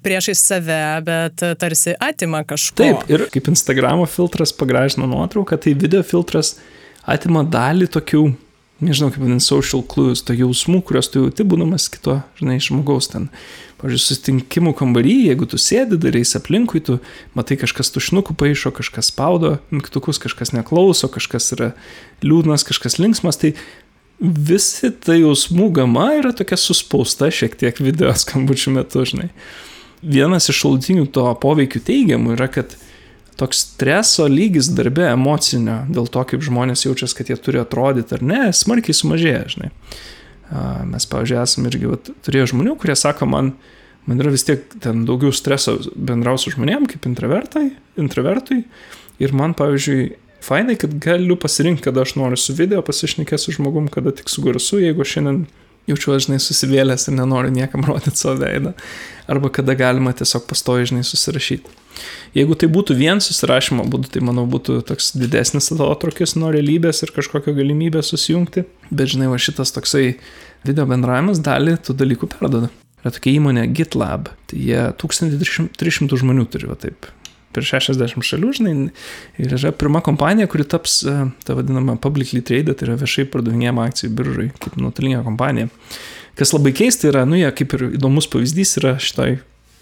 [0.07, 2.81] priešai save, bet tarsi atima kažko.
[2.81, 6.57] Taip, ir kaip Instagramo filtras pagražina nuotrauką, tai video filtras
[7.05, 8.25] atima dalį tokių
[8.85, 13.29] nežinau kaip vadinti, social clues, to jausmų, kuriuos tu jauti būdamas kito, žinai, žmogaus ten.
[13.79, 16.97] Pavyzdžiui, susitinkimų kambarį, jeigu tu sėdi, darais aplinkui, tu
[17.39, 21.69] matai kažkas tušnukų paaišo, kažkas spaudo mygtukus, kažkas neklauso, kažkas yra
[22.27, 23.53] liūdnas, kažkas linksmas, tai
[24.19, 29.31] visi ta jausmų gama yra tokia suspausta šiek tiek video skambučių metu, žinai.
[30.03, 32.75] Vienas iš šaltinių to poveikių teigiamų yra, kad
[33.39, 38.27] toks streso lygis darbe emocinio, dėl to, kaip žmonės jaučiasi, kad jie turi atrodyti ar
[38.27, 39.71] ne, smarkiai sumažėja, žinai.
[40.89, 43.53] Mes, pavyzdžiui, esame irgi vat, turėjo žmonių, kurie sako, man,
[44.09, 47.67] man yra vis tiek ten daugiau streso bendrausiu žmonėm, kaip intravertai,
[48.01, 48.63] intravertui.
[49.21, 53.91] Ir man, pavyzdžiui, fainai, kad galiu pasirinkti, kada aš noriu su video pasišnekėti su žmogum,
[53.93, 55.43] kada tik su garsu, jeigu šiandien
[55.89, 58.73] jaučiuosi, žinai, susivėlęs ir nenoriu niekam rodyti savo veidą.
[59.29, 61.78] Arba kada galima tiesiog pastoji, žinai, susirašyti.
[62.37, 67.15] Jeigu tai būtų vien susirašymo būdu, tai manau būtų toks didesnis atotrukis nuo realybės ir
[67.17, 68.67] kažkokio galimybės susijungti.
[68.91, 70.19] Bet žinai, va šitas toksai
[70.67, 72.71] video bendravimas dalį tų dalykų perdoda.
[73.03, 77.07] Yra tokia įmonė GitLab, tai jie 1300 žmonių turi, va taip,
[77.55, 78.73] per 60 šalių, žinai,
[79.41, 83.87] ir yra pirma kompanija, kuri taps, e, ta vadinama publicly traded, tai yra viešai pardavinėjama
[83.89, 85.71] akcijų biržai, kaip nuotolinė kompanija.
[86.39, 89.39] Kas labai keista yra, nu jie kaip ir įdomus pavyzdys yra šitoj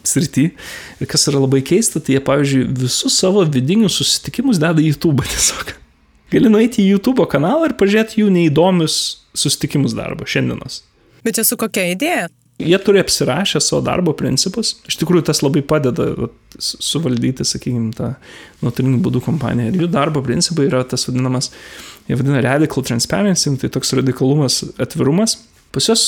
[0.09, 0.51] srity.
[1.03, 5.27] Ir kas yra labai keista, tai jie, pavyzdžiui, visus savo vidinius susitikimus deda į YouTube
[5.33, 5.77] tiesiog.
[6.33, 8.97] Gali nueiti į YouTube kanalą ir pažiūrėti jų neįdomius
[9.37, 10.83] susitikimus darbo šiandienos.
[11.27, 12.27] Bet čia su kokia idėja?
[12.57, 14.79] Jie turi apsirašę savo darbo principus.
[14.89, 18.15] Iš tikrųjų, tas labai padeda vat, suvaldyti, sakykime, tą
[18.63, 19.75] nuotolinių būdų kompaniją.
[19.75, 21.51] Ir jų darbo principai yra tas vadinamas,
[22.09, 25.37] jie vadina radical transparency, tai toks radikalumas, atvirumas.
[25.75, 26.07] Pas juos,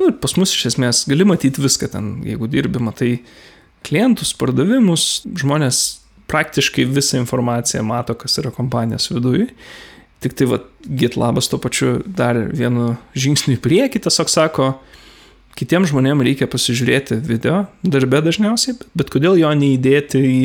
[0.00, 3.12] nu, pas mus iš esmės gali matyti viską ten, jeigu dirbi, matai
[3.84, 5.82] klientus, pardavimus, žmonės
[6.30, 9.50] praktiškai visą informaciją mato, kas yra kompanijos viduje.
[10.24, 14.70] Tik tai, va, GitLabas tuo pačiu dar vienu žingsniu į priekį tiesiog sako,
[15.58, 20.40] kitiems žmonėms reikia pasižiūrėti video, darbę dažniausiai, bet kodėl jo neįdėti į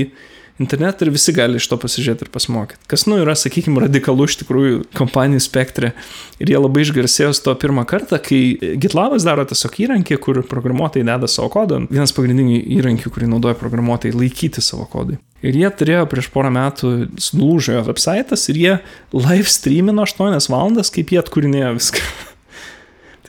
[0.60, 2.82] internetą ir visi gali iš to pasižiūrėti ir pasimokyti.
[2.92, 5.94] Kas, nu, yra, sakykime, radikalu iš tikrųjų kompanijų spektre.
[6.40, 11.32] Ir jie labai išgarsėjo to pirmą kartą, kai GitLabas daro tiesiog įrankį, kur programuotojai deda
[11.32, 11.84] savo kodą.
[11.90, 15.20] Vienas pagrindinių įrankių, kurį naudoja programuotojai, laikyti savo kodui.
[15.40, 16.90] Ir jie turėjo prieš porą metų
[17.24, 18.74] sulūžę websitas ir jie
[19.16, 22.04] live streamino 8 valandas, kaip jie atkūrinėjo viską.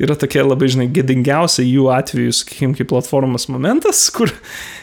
[0.01, 4.31] Tai yra tokia labai, žinai, gėdingiausia jų atveju, sakykime, kaip platformos momentas, kur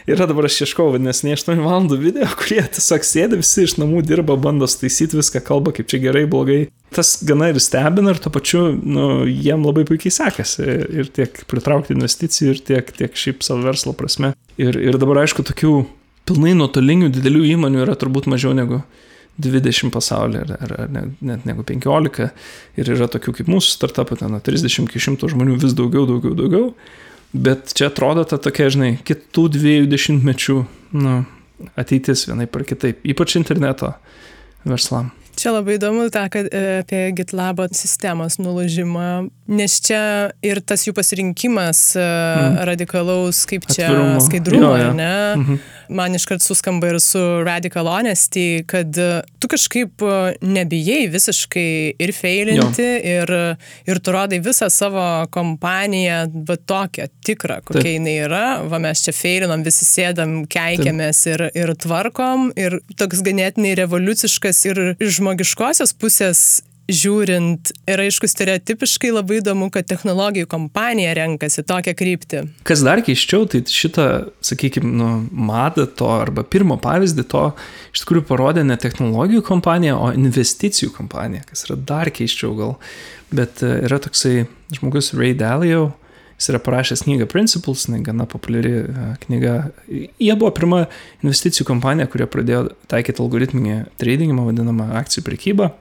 [0.05, 4.03] yra dabar aš ieškau, vadinasi, ne 8 valandų video, kurie tiesiog sėdi, visi iš namų
[4.05, 6.59] dirba, bando staisyti viską, kalba, kaip čia gerai, blogai.
[6.93, 10.69] Tas gana ir stebina ir tuo pačiu, nu, jiem labai puikiai sekasi
[11.01, 14.35] ir tiek pritraukti investicijų, ir tiek, tiek šiaip savo verslo prasme.
[14.61, 15.79] Ir, ir dabar, aišku, tokių
[16.29, 18.83] pilnai nuotolinių didelių įmonių yra turbūt mažiau negu
[19.37, 22.29] 20 pasaulyje, ar, ar, ar net negu 15.
[22.77, 26.33] Ir yra tokių kaip mūsų startupų, ten nuo 30 iki 100 žmonių vis daugiau, daugiau,
[26.37, 26.71] daugiau.
[27.37, 30.57] Bet čia atrodo ta tokia, žinai, kitų dviejų dešimtmečių
[30.97, 31.19] nu,
[31.77, 33.93] ateitis vienai par kitaip, ypač interneto
[34.67, 35.11] verslam.
[35.37, 39.99] Čia labai įdomu tą, kad e, apie GitLab sistemos nulaužimą, nes čia
[40.41, 42.57] ir tas jų pasirinkimas mm.
[42.65, 44.23] radikalaus, kaip čia Atvirumo.
[44.25, 44.95] skaidrumo, jo, jo.
[44.97, 45.13] ne?
[45.37, 45.59] -hmm.
[45.89, 50.03] Man iškart suskamba ir su radical honesty, kad e, tu kažkaip
[50.41, 53.33] nebijai visiškai ir feilinti, ir,
[53.87, 57.93] ir tu rodai visą savo kompaniją, bet tokią tikrą, kokia Taip.
[57.93, 58.43] jinai yra.
[58.67, 61.33] Va mes čia feilinam, visi sėdam, keikiamės Taip.
[61.33, 69.11] ir, ir tvarkom, ir toks ganėtinai revoliuciškas ir žmogus žmogiškosios pusės žiūrint ir aišku stereotipiškai
[69.11, 72.43] labai įdomu, kad technologijų kompanija renkasi tokią kryptį.
[72.67, 74.07] Kas dar keiščiau, tai šitą,
[74.45, 77.43] sakykime, nu, madą to arba pirmo pavyzdį to
[77.91, 82.75] iš tikrųjų parodė ne technologijų kompanija, o investicijų kompanija, kas yra dar keiščiau gal.
[83.35, 85.91] Bet e, yra toksai žmogus Ray Dalio,
[86.37, 89.53] Jis yra parašęs knygą Principles, jinai gana populiari e, knyga.
[89.89, 90.83] Jie buvo pirma
[91.25, 92.59] investicijų kompanija, kurie pradėjo
[92.91, 95.71] taikyti algoritminį tradingimą, vadinamą akcijų prekybą.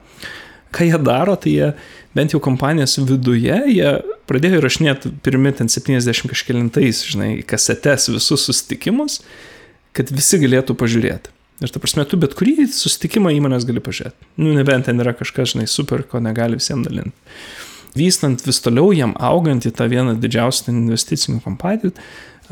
[0.75, 1.69] Ką jie daro, tai jie
[2.17, 3.91] bent jau kompanijos viduje, jie
[4.29, 9.21] pradėjo įrašinėti pirmi ten 70 kažkėlintais, žinai, kasetes visus susitikimus,
[9.97, 11.33] kad visi galėtų pažiūrėti.
[11.63, 14.27] Ir ta prasme, tu bet kurį susitikimą įmonės gali pažiūrėti.
[14.37, 17.15] Nu, nebent ten yra kažkas, žinai, super, ko negali visiems dalinti
[17.97, 21.93] vystant vis toliau, jam augant į tą vieną didžiausią investicinių kompanijų,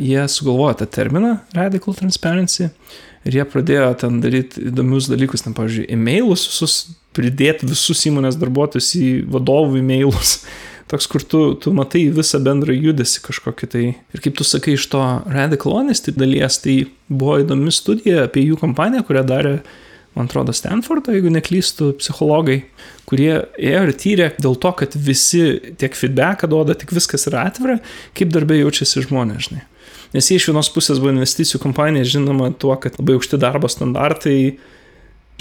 [0.02, 2.70] jie sugalvojo tą terminą Radical Transparency
[3.26, 6.78] ir jie pradėjo ten daryti įdomius dalykus, ten, pavyzdžiui, e-mailus visus,
[7.16, 10.38] pridėti visus įmonės darbuotojus į vadovų e-mailus.
[10.92, 13.86] Toks, kur tu, tu matai visą bendrą judesi kažkokį tai.
[14.14, 15.02] Ir kaip tu sakai, iš to
[15.34, 16.76] Radical Honesty dalies, tai
[17.10, 19.56] buvo įdomi studija apie jų kompaniją, kurią darė
[20.16, 22.62] man atrodo, Stanfordo, jeigu neklystų, psichologai,
[23.10, 25.42] kurie ėjo ir tyrė dėl to, kad visi
[25.82, 27.82] tiek feedbacką duoda, tik viskas yra atvira,
[28.16, 29.66] kaip darbė jaučiasi žmonės, žinai.
[30.16, 34.38] Nes jie iš vienos pusės buvo investicijų kompanija, žinoma, tuo, kad labai aukšti darbo standartai,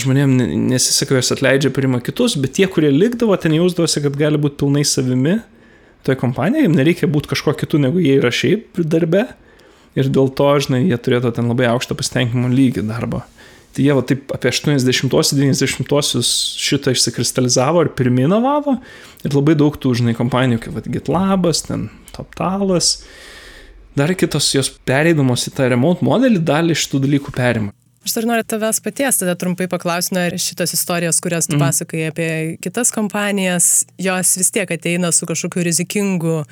[0.03, 0.35] žmonėm
[0.71, 4.85] nesiseka, jos atleidžia, priima kitus, bet tie, kurie likdavo, ten jausdavosi, kad gali būti pilnai
[4.89, 5.39] savimi
[6.05, 9.29] toje kompanijoje, jiems nereikia būti kažkuo kitu, negu jie yra šiaip darbe.
[9.95, 13.23] Ir dėl to, žinai, jie turėtų ten labai aukštą pasitenkinimo lygį darbo.
[13.75, 16.31] Tai jie va taip apie 80-90-osius
[16.63, 18.77] šitą išsikristalizavo ir pirminovavo.
[19.27, 22.97] Ir labai daug tų, žinai, kompanijų kaip vat, GitLabas, ten TopTalas.
[23.99, 27.75] Dar kitos jos pereidamos į tą remote modelį dalį šitų dalykų perima.
[28.05, 31.63] Aš dar noriu tavęs paties tada trumpai paklausti, ar šitos istorijos, kurias tu mm.
[31.63, 32.27] pasakai apie
[32.61, 36.43] kitas kompanijas, jos vis tiek ateina su kažkokiu rizikingu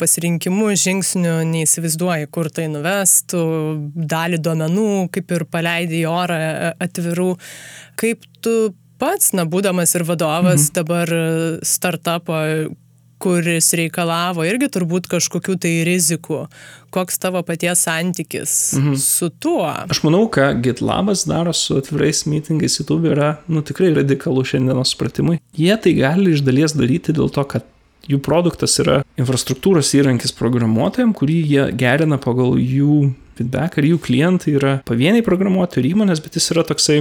[0.00, 3.44] pasirinkimu, žingsniu, neįsivaizduoji, kur tai nuvestų,
[4.14, 7.28] dalį duomenų, kaip ir paleidai į orą e, atvirų.
[8.02, 8.56] Kaip tu
[8.98, 10.74] pats, na, būdamas ir vadovas mm.
[10.80, 11.14] dabar
[11.62, 12.42] startupo,
[13.22, 16.42] kuris reikalavo irgi turbūt kažkokių tai rizikų.
[16.94, 18.96] Koks tavo paties santykis mhm.
[19.00, 19.66] su tuo?
[19.66, 25.40] Aš manau, ką GitLabas daro su atvirais meetingais YouTube yra, nu, tikrai radikalų šiandienos supratimui.
[25.56, 27.66] Jie tai gali iš dalies daryti dėl to, kad
[28.06, 34.56] jų produktas yra infrastruktūros įrankis programuotojams, kurį jie gerina pagal jų feedback, ar jų klientai
[34.56, 37.00] yra pavieniai programuotojai ir įmonės, bet jis yra toksai,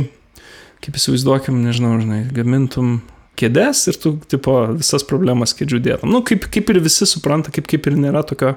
[0.83, 2.97] kaip įsivaizduokim, nežinau, žinai, gamintum
[3.39, 6.11] kėdes ir tu, tipo, visas problemas kėdžių dėtum.
[6.13, 8.55] Nu, kaip, kaip ir visi supranta, kaip, kaip ir nėra tokio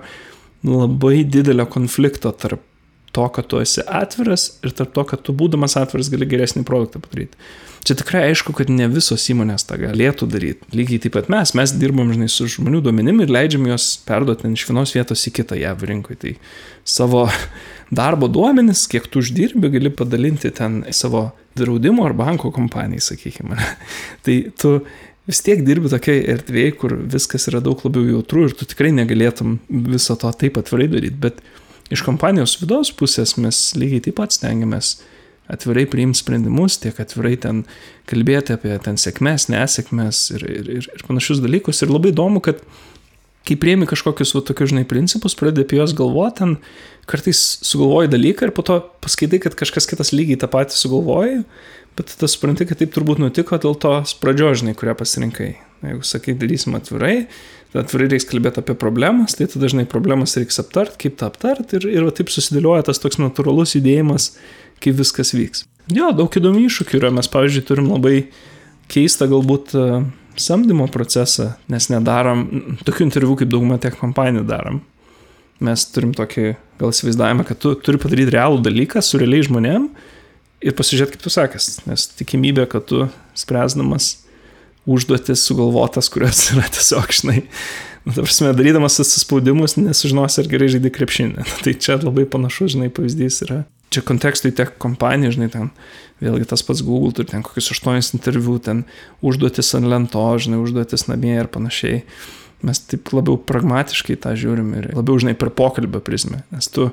[0.66, 2.64] labai didelio konflikto tarp
[3.14, 7.02] to, kad tu esi atviras ir tarp to, kad tu būdamas atviras gali geresnį produktą
[7.02, 7.38] padaryti.
[7.86, 10.68] Čia tikrai aišku, kad ne visos įmonės tą galėtų daryti.
[10.76, 14.66] Lygiai taip pat mes, mes dirbam, žinai, su žmonių duomenim ir leidžiam juos perduoti iš
[14.68, 16.18] vienos vietos į kitą JAV rinkoje.
[16.22, 16.32] Tai
[16.88, 17.26] savo
[18.00, 23.58] darbo duomenis, kiek tu uždirbi, gali padalinti ten savo draudimo ar banko kompanijai, sakykime.
[24.26, 24.78] tai tu
[25.28, 29.58] vis tiek dirbi tokiai erdvėjai, kur viskas yra daug labiau jautru ir tu tikrai negalėtum
[29.68, 31.20] viso to taip atvirai daryti.
[31.20, 31.42] Bet
[31.92, 34.96] iš kompanijos vidaus pusės mes lygiai taip pat stengiamės
[35.52, 37.64] atvirai priimti sprendimus, tiek atvirai ten
[38.10, 41.82] kalbėti apie ten sėkmės, nesėkmės ir, ir, ir, ir panašius dalykus.
[41.84, 42.60] Ir labai įdomu, kad
[43.48, 46.56] kai prieimi kažkokius va, tokius, žinai, principus, pradedi apie juos galvoti, ten
[47.08, 51.38] kartais sugalvoji dalyką ir po to paskaitai, kad kažkas kitas lygiai tą patį sugalvoji,
[51.96, 55.54] bet tada supranti, kad taip turbūt nutiko dėl tos pradžios, žinai, kurią pasirinkai.
[55.86, 57.14] Jeigu sakai, darysim atvirai,
[57.72, 61.74] tada atvirai reiks kalbėti apie problemas, tai tada dažnai problemas reiks aptart, kaip tą aptart
[61.78, 64.32] ir, ir va, taip susidėlioja tas toks natūralus judėjimas,
[64.82, 65.64] kaip viskas vyks.
[65.94, 68.16] Jo, daug įdomių iššūkių yra, mes pavyzdžiui turim labai
[68.92, 69.72] keistą galbūt
[70.38, 72.44] samdymo procesą, nes nedarom
[72.86, 74.82] tokių interviu, kaip dauguma tiek kompanijų darom.
[75.64, 79.88] Mes turim tokį gal įsivaizdavimą, kad tu turi padaryti realų dalyką su realiai žmonėm
[80.62, 83.08] ir pasižiūrėti, kaip tu sakęs, nes tikimybė, kad tu
[83.38, 84.12] spręsdamas
[84.88, 87.42] užduotis sugalvotas, kurios yra tiesiog, žinai,
[88.06, 91.48] nu, ta prasme, darydamas susispaudimus, nesužinosi, ar gerai žaidži krepšinį.
[91.64, 93.64] Tai čia labai panašus, žinai, pavyzdys yra.
[93.88, 95.70] Čia kontekstui tiek kompanija, žinai, ten
[96.18, 98.82] Vėlgi tas pats Google turi ten kokius aštuonis interviu, ten
[99.22, 102.02] užduotis ant lento, žinai, užduotis namie ir panašiai.
[102.66, 106.88] Mes taip labiau pragmatiškai tą žiūrim ir labiau, žinai, per pokalbio prizmę, nes tu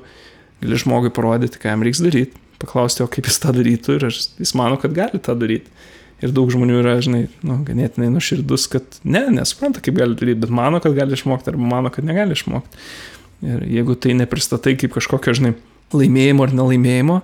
[0.62, 4.54] gali žmogui parodyti, ką jam reiks daryti, paklausti, o kaip jis tą darytų ir jis
[4.58, 5.74] mano, kad gali tą daryti.
[6.22, 10.54] Ir daug žmonių yra, žinai, nu, ganėtinai nuširdus, kad ne, nesupranta, kaip gali daryti, bet
[10.54, 12.86] mano, kad gali išmokti arba mano, kad negali išmokti.
[13.44, 15.52] Ir jeigu tai nepristatai kaip kažkokio, žinai,
[16.00, 17.20] laimėjimo ar nelaimėjimo,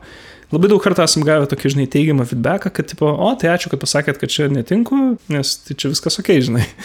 [0.53, 3.81] labai daug kartų esam gavę tokį, žinai, teigiamą feedbacką, kad, tipo, o, tai ačiū, kad
[3.83, 4.99] pasakėt, kad čia netinku,
[5.33, 6.69] nes tai čia viskas ok, žinai.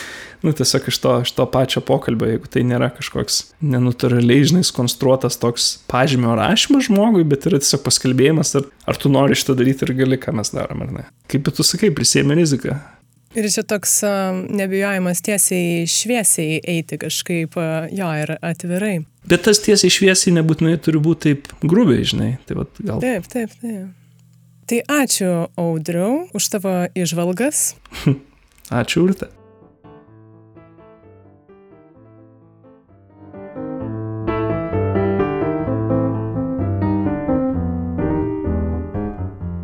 [0.46, 3.40] Nu, tiesiog iš to, iš to pačio pokalbio, jeigu tai nėra kažkoks
[3.74, 9.34] nenatūraliai, žinai, skonstruotas toks pažymio rašymas žmogui, bet yra tiesiog paskalbėjimas, ar, ar tu nori
[9.34, 11.08] šitą daryti ir gali, ką mes darom, ar ne.
[11.34, 12.78] Kaip tu sakai, prisėmė riziką.
[13.38, 14.00] Ir čia toks
[14.50, 17.54] nebijojimas tiesiai šviesiai eiti kažkaip,
[17.94, 18.96] jo, ir atvirai.
[19.30, 22.32] Bet tas tiesiai šviesiai nebūtinai turi būti taip grubiai, žinai.
[22.50, 23.04] Tai vat, gal...
[23.04, 23.94] Taip, taip, taip.
[24.68, 27.76] Tai ačiū Audriau už tavo išvalgas.
[28.82, 29.30] ačiū Urte.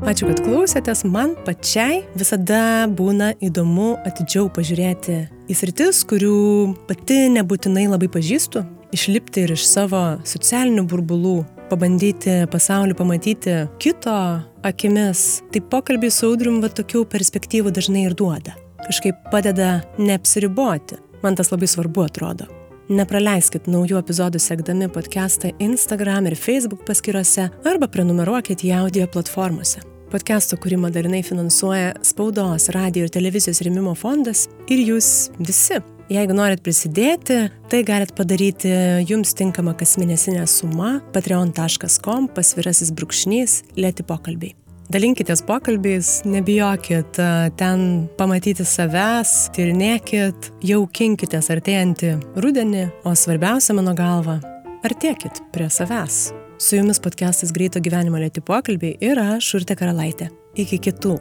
[0.03, 1.05] Ačiū, kad klausėtės.
[1.07, 5.13] Man pačiai visada būna įdomu atidžiau pažiūrėti
[5.47, 11.37] į sritis, kurių pati nebūtinai labai pažįstu, išlipti ir iš savo socialinių burbulų,
[11.71, 14.17] pabandyti pasaulį pamatyti kito
[14.67, 15.39] akimis.
[15.55, 18.57] Tai pokalbiai su audrium va tokių perspektyvų dažnai ir duoda.
[18.83, 20.99] Kažkaip padeda neapsiriboti.
[21.23, 22.49] Man tas labai svarbu atrodo.
[22.91, 29.92] Nepraleiskit naujų epizodų sekdami podcastą Instagram ir Facebook paskyrose arba prenumeruokit į audio platformose.
[30.13, 35.07] Podcast'o kūrimą dalinai finansuoja Spaudos, radio ir televizijos remimo fondas ir jūs
[35.39, 35.79] visi.
[36.13, 37.39] Jeigu norit prisidėti,
[37.71, 38.69] tai galit padaryti
[39.09, 44.53] jums tinkamą kasmėnesinę sumą patreon.com pasvirasis brūkšnys lėti pokalbiai.
[44.93, 47.17] Dalinkitės pokalbiais, nebijokit
[47.57, 47.83] ten
[48.19, 54.37] pamatyti savęs, tyrinėkit, jaukinkitės artėjantį rudenį, o svarbiausia mano galva,
[54.85, 56.27] artėkit prie savęs.
[56.63, 60.29] Su jumis podcastas Greito gyvenimo lėti pokalbiai ir aš, Urte Karalaitė.
[60.55, 61.17] Iki kitų.